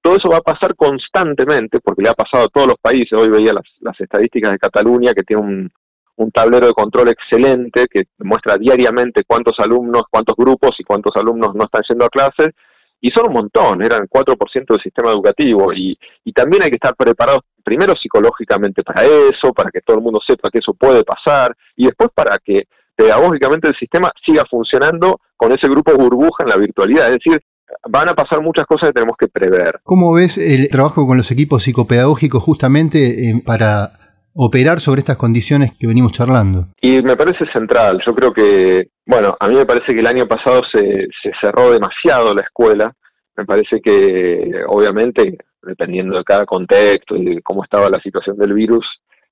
todo 0.01 0.15
eso 0.15 0.27
va 0.27 0.37
a 0.37 0.41
pasar 0.41 0.75
constantemente, 0.75 1.79
porque 1.81 2.01
le 2.01 2.09
ha 2.09 2.15
pasado 2.15 2.45
a 2.45 2.47
todos 2.47 2.65
los 2.65 2.77
países, 2.81 3.13
hoy 3.13 3.29
veía 3.29 3.53
las, 3.53 3.65
las 3.79 3.99
estadísticas 4.01 4.53
de 4.53 4.57
Cataluña, 4.57 5.13
que 5.13 5.21
tiene 5.21 5.43
un, 5.43 5.71
un 6.15 6.31
tablero 6.31 6.65
de 6.65 6.73
control 6.73 7.09
excelente, 7.09 7.85
que 7.87 8.05
muestra 8.17 8.57
diariamente 8.57 9.23
cuántos 9.23 9.59
alumnos, 9.59 10.05
cuántos 10.09 10.35
grupos 10.35 10.71
y 10.79 10.83
cuántos 10.83 11.15
alumnos 11.15 11.53
no 11.53 11.65
están 11.65 11.83
yendo 11.87 12.05
a 12.05 12.09
clase, 12.09 12.55
y 13.01 13.09
son 13.09 13.27
un 13.27 13.33
montón, 13.33 13.83
eran 13.83 14.07
4% 14.07 14.65
del 14.67 14.81
sistema 14.81 15.11
educativo, 15.11 15.73
y, 15.73 15.97
y 16.23 16.31
también 16.31 16.63
hay 16.63 16.69
que 16.69 16.75
estar 16.75 16.95
preparados 16.95 17.41
primero 17.63 17.93
psicológicamente 17.95 18.83
para 18.83 19.03
eso, 19.03 19.51
para 19.53 19.71
que 19.71 19.81
todo 19.81 19.97
el 19.97 20.03
mundo 20.03 20.19
sepa 20.25 20.49
que 20.49 20.59
eso 20.59 20.73
puede 20.73 21.03
pasar, 21.03 21.55
y 21.75 21.85
después 21.85 22.09
para 22.13 22.37
que 22.37 22.67
pedagógicamente 22.95 23.67
el 23.67 23.75
sistema 23.75 24.11
siga 24.23 24.43
funcionando 24.49 25.19
con 25.35 25.51
ese 25.51 25.67
grupo 25.67 25.93
burbuja 25.95 26.43
en 26.43 26.49
la 26.49 26.57
virtualidad. 26.57 27.07
Es 27.11 27.19
decir, 27.23 27.41
van 27.89 28.09
a 28.09 28.13
pasar 28.13 28.41
muchas 28.41 28.65
cosas 28.65 28.89
que 28.89 28.93
tenemos 28.93 29.17
que 29.17 29.27
prever. 29.27 29.79
¿Cómo 29.83 30.13
ves 30.13 30.37
el 30.37 30.67
trabajo 30.69 31.07
con 31.07 31.17
los 31.17 31.31
equipos 31.31 31.63
psicopedagógicos 31.63 32.43
justamente 32.43 33.29
eh, 33.29 33.41
para 33.45 33.91
operar 34.33 34.79
sobre 34.79 34.99
estas 34.99 35.17
condiciones 35.17 35.77
que 35.77 35.87
venimos 35.87 36.11
charlando? 36.11 36.67
Y 36.81 37.01
me 37.01 37.15
parece 37.15 37.45
central. 37.51 38.01
Yo 38.05 38.13
creo 38.15 38.33
que, 38.33 38.89
bueno, 39.05 39.35
a 39.39 39.47
mí 39.47 39.55
me 39.55 39.65
parece 39.65 39.93
que 39.93 39.99
el 39.99 40.07
año 40.07 40.27
pasado 40.27 40.61
se, 40.71 41.07
se 41.21 41.31
cerró 41.41 41.71
demasiado 41.71 42.33
la 42.33 42.41
escuela. 42.41 42.93
Me 43.35 43.45
parece 43.45 43.81
que, 43.81 44.63
obviamente, 44.67 45.37
dependiendo 45.61 46.17
de 46.17 46.23
cada 46.23 46.45
contexto 46.45 47.15
y 47.15 47.35
de 47.35 47.41
cómo 47.41 47.63
estaba 47.63 47.89
la 47.89 47.99
situación 48.01 48.37
del 48.37 48.53
virus, 48.53 48.85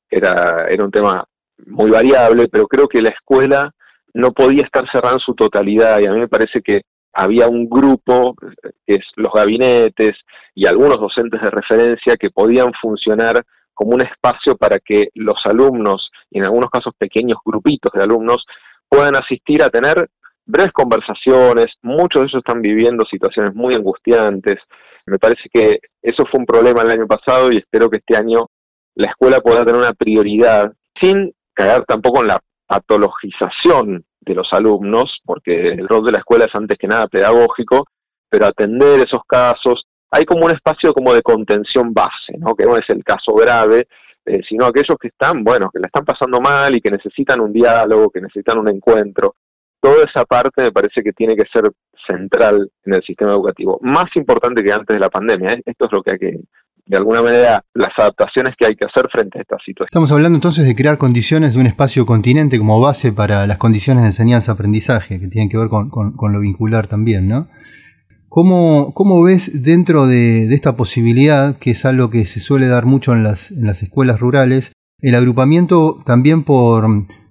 era, 0.10 0.68
era 0.70 0.84
un 0.84 0.92
tema 0.92 1.24
muy 1.68 1.90
variable, 1.90 2.48
pero 2.48 2.68
creo 2.68 2.88
que 2.88 3.02
la 3.02 3.10
escuela 3.10 3.74
no 4.14 4.32
podía 4.32 4.64
estar 4.64 4.90
cerrada 4.92 5.16
en 5.16 5.20
su 5.20 5.36
totalidad 5.36 6.00
y 6.00 6.06
a 6.06 6.12
mí 6.12 6.20
me 6.20 6.28
parece 6.28 6.62
que 6.62 6.82
había 7.14 7.48
un 7.48 7.70
grupo, 7.70 8.36
que 8.86 8.96
es 8.96 9.06
los 9.16 9.32
gabinetes 9.34 10.14
y 10.56 10.66
algunos 10.66 11.00
docentes 11.00 11.42
de 11.42 11.50
referencia 11.50 12.16
que 12.18 12.30
podían 12.30 12.72
funcionar 12.82 13.44
como 13.80 13.92
un 13.92 14.02
espacio 14.02 14.58
para 14.58 14.78
que 14.80 15.08
los 15.16 15.40
alumnos, 15.46 16.12
y 16.30 16.40
en 16.40 16.44
algunos 16.44 16.70
casos 16.70 16.94
pequeños 16.98 17.38
grupitos 17.46 17.94
de 17.94 18.04
alumnos, 18.04 18.46
puedan 18.90 19.16
asistir 19.16 19.64
a 19.64 19.70
tener 19.70 20.10
breves 20.46 20.74
conversaciones, 20.74 21.68
muchos 21.82 22.22
de 22.22 22.28
ellos 22.28 22.44
están 22.46 22.62
viviendo 22.62 23.06
situaciones 23.06 23.56
muy 23.56 23.74
angustiantes, 23.74 24.58
me 25.06 25.18
parece 25.18 25.44
que 25.50 25.80
eso 26.02 26.26
fue 26.30 26.42
un 26.42 26.46
problema 26.46 26.82
el 26.82 26.92
año 26.92 27.08
pasado 27.08 27.54
y 27.54 27.56
espero 27.56 27.90
que 27.90 28.00
este 28.00 28.18
año 28.18 28.48
la 28.96 29.12
escuela 29.12 29.40
pueda 29.40 29.64
tener 29.64 29.80
una 29.80 29.94
prioridad 29.94 30.74
sin 31.00 31.34
caer 31.54 31.86
tampoco 31.86 32.20
en 32.20 32.28
la 32.28 32.40
patologización 32.68 34.04
de 34.20 34.36
los 34.36 34.52
alumnos, 34.52 35.22
porque 35.24 35.64
el 35.64 35.88
rol 35.88 36.04
de 36.04 36.12
la 36.12 36.18
escuela 36.18 36.44
es 36.44 36.54
antes 36.54 36.78
que 36.78 36.88
nada 36.88 37.08
pedagógico, 37.08 37.86
pero 38.30 38.48
atender 38.48 39.00
esos 39.00 39.22
casos, 39.26 39.86
hay 40.12 40.26
como 40.26 40.46
un 40.46 40.52
espacio 40.52 40.94
como 40.94 41.14
de 41.14 41.22
contención 41.22 41.94
base, 41.94 42.38
¿no? 42.38 42.56
que 42.56 42.66
no 42.66 42.76
es 42.76 42.86
el 42.90 43.04
caso 43.04 43.34
grave, 43.34 43.88
eh, 44.26 44.42
sino 44.48 44.66
aquellos 44.66 44.98
que 45.00 45.10
están, 45.10 45.44
bueno, 45.44 45.70
que 45.72 45.80
la 45.80 45.88
están 45.88 46.06
pasando 46.06 46.40
mal 46.40 46.76
y 46.76 46.82
que 46.82 46.92
necesitan 46.92 47.40
un 47.40 47.54
diálogo, 47.54 48.10
que 48.10 48.22
necesitan 48.22 48.60
un 48.60 48.70
encuentro. 48.70 49.36
Toda 49.82 50.04
esa 50.04 50.26
parte 50.26 50.64
me 50.64 50.72
parece 50.72 51.02
que 51.02 51.14
tiene 51.14 51.36
que 51.36 51.46
ser 51.52 51.64
central 52.08 52.70
en 52.86 52.94
el 52.94 53.04
sistema 53.04 53.32
educativo, 53.32 53.80
más 53.82 54.06
importante 54.16 54.64
que 54.64 54.74
antes 54.74 54.96
de 54.96 55.00
la 55.00 55.10
pandemia. 55.10 55.54
¿eh? 55.54 55.62
Esto 55.66 55.86
es 55.86 55.92
lo 55.92 56.02
que 56.02 56.12
hay 56.14 56.20
que, 56.20 56.40
de 56.86 56.98
alguna 56.98 57.22
manera, 57.22 57.64
las 57.74 57.94
adaptaciones 57.98 58.56
que 58.58 58.66
hay 58.66 58.76
que 58.76 58.88
hacer 58.88 59.08
frente 59.12 59.38
a 59.40 59.42
esta 59.42 59.58
situación. 59.58 59.88
Estamos 59.90 60.12
hablando 60.12 60.36
entonces 60.36 60.68
de 60.68 60.76
crear 60.76 60.98
condiciones 60.98 61.54
de 61.54 61.62
un 61.62 61.68
espacio 61.68 62.06
continente 62.06 62.58
como 62.58 62.82
base 62.82 63.14
para 63.14 63.48
las 63.48 63.58
condiciones 63.58 64.04
de 64.04 64.10
enseñanza-aprendizaje, 64.10 65.20
que 65.20 65.28
tienen 65.28 65.50
que 65.50 65.58
ver 65.58 65.70
con, 65.70 65.90
con 65.90 66.34
lo 66.34 66.40
vincular 66.40 66.88
también, 66.88 67.30
¿no? 67.30 67.48
¿Cómo, 68.30 68.94
¿Cómo, 68.94 69.24
ves 69.24 69.64
dentro 69.64 70.06
de, 70.06 70.54
esta 70.54 70.76
posibilidad, 70.76 71.58
que 71.58 71.72
es 71.72 71.84
algo 71.84 72.12
que 72.12 72.26
se 72.26 72.40
suele 72.40 72.68
dar 72.68 72.86
mucho 72.86 73.14
en 73.14 73.24
las, 73.24 73.50
en 73.50 73.66
las 73.66 73.82
escuelas 73.82 74.20
rurales, 74.20 74.72
el 75.02 75.16
agrupamiento 75.16 76.04
también 76.06 76.44
por, 76.44 76.86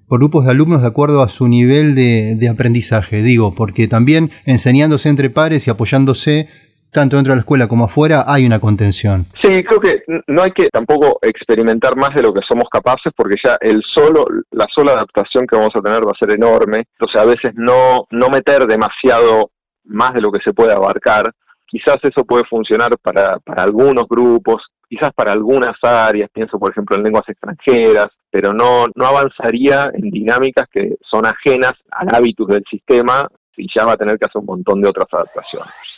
por 0.09 0.19
grupos 0.19 0.45
de 0.45 0.51
alumnos 0.51 0.83
de 0.83 0.89
acuerdo 0.89 1.23
a 1.23 1.29
su 1.29 1.47
nivel 1.47 1.95
de, 1.95 2.49
aprendizaje? 2.51 3.23
Digo, 3.23 3.55
porque 3.55 3.87
también 3.87 4.31
enseñándose 4.45 5.09
entre 5.09 5.31
pares 5.31 5.69
y 5.69 5.71
apoyándose 5.71 6.49
tanto 6.91 7.17
dentro 7.17 7.33
de 7.33 7.37
la 7.37 7.41
escuela 7.41 7.69
como 7.69 7.85
afuera 7.85 8.25
hay 8.27 8.45
una 8.45 8.59
contención. 8.59 9.27
Sí, 9.41 9.63
creo 9.63 9.79
que 9.79 10.03
no 10.27 10.43
hay 10.43 10.51
que 10.51 10.69
tampoco 10.69 11.19
experimentar 11.23 11.97
más 11.97 12.15
de 12.15 12.23
lo 12.23 12.33
que 12.33 12.41
somos 12.49 12.65
capaces 12.73 13.13
porque 13.15 13.37
ya 13.45 13.57
el 13.61 13.83
solo 13.87 14.25
la 14.51 14.67
sola 14.75 14.93
adaptación 14.93 15.47
que 15.47 15.55
vamos 15.55 15.73
a 15.77 15.83
tener 15.83 16.05
va 16.07 16.13
a 16.13 16.19
ser 16.19 16.35
enorme. 16.35 16.85
Entonces 16.99 17.21
a 17.21 17.25
veces 17.27 17.53
no 17.55 18.07
no 18.11 18.29
meter 18.31 18.67
demasiado 18.67 19.51
más 19.89 20.15
de 20.15 20.21
lo 20.21 20.31
que 20.31 20.41
se 20.45 20.53
puede 20.53 20.73
abarcar. 20.73 21.33
Quizás 21.67 21.97
eso 22.03 22.25
puede 22.25 22.45
funcionar 22.45 22.97
para, 23.03 23.39
para 23.41 23.65
algunos 23.65 24.07
grupos, 24.09 24.63
quizás 24.89 25.13
para 25.13 25.33
algunas 25.33 25.77
áreas, 25.83 26.31
pienso 26.33 26.59
por 26.59 26.71
ejemplo 26.71 26.97
en 26.97 27.03
lenguas 27.03 27.29
extranjeras, 27.29 28.09
pero 28.31 28.53
no, 28.53 28.87
no 28.95 29.07
avanzaría 29.07 29.91
en 29.93 30.11
dinámicas 30.11 30.67
que 30.73 30.97
son 31.11 31.27
ajenas 31.27 31.73
al 31.91 32.15
hábitus 32.15 32.49
del 32.49 32.65
sistema 32.71 33.29
y 33.57 33.67
ya 33.75 33.85
va 33.85 33.93
a 33.93 33.97
tener 33.97 34.19
que 34.19 34.27
hacer 34.27 34.41
un 34.41 34.47
montón 34.47 34.81
de 34.81 34.89
otras 34.89 35.09
adaptaciones. 35.13 35.98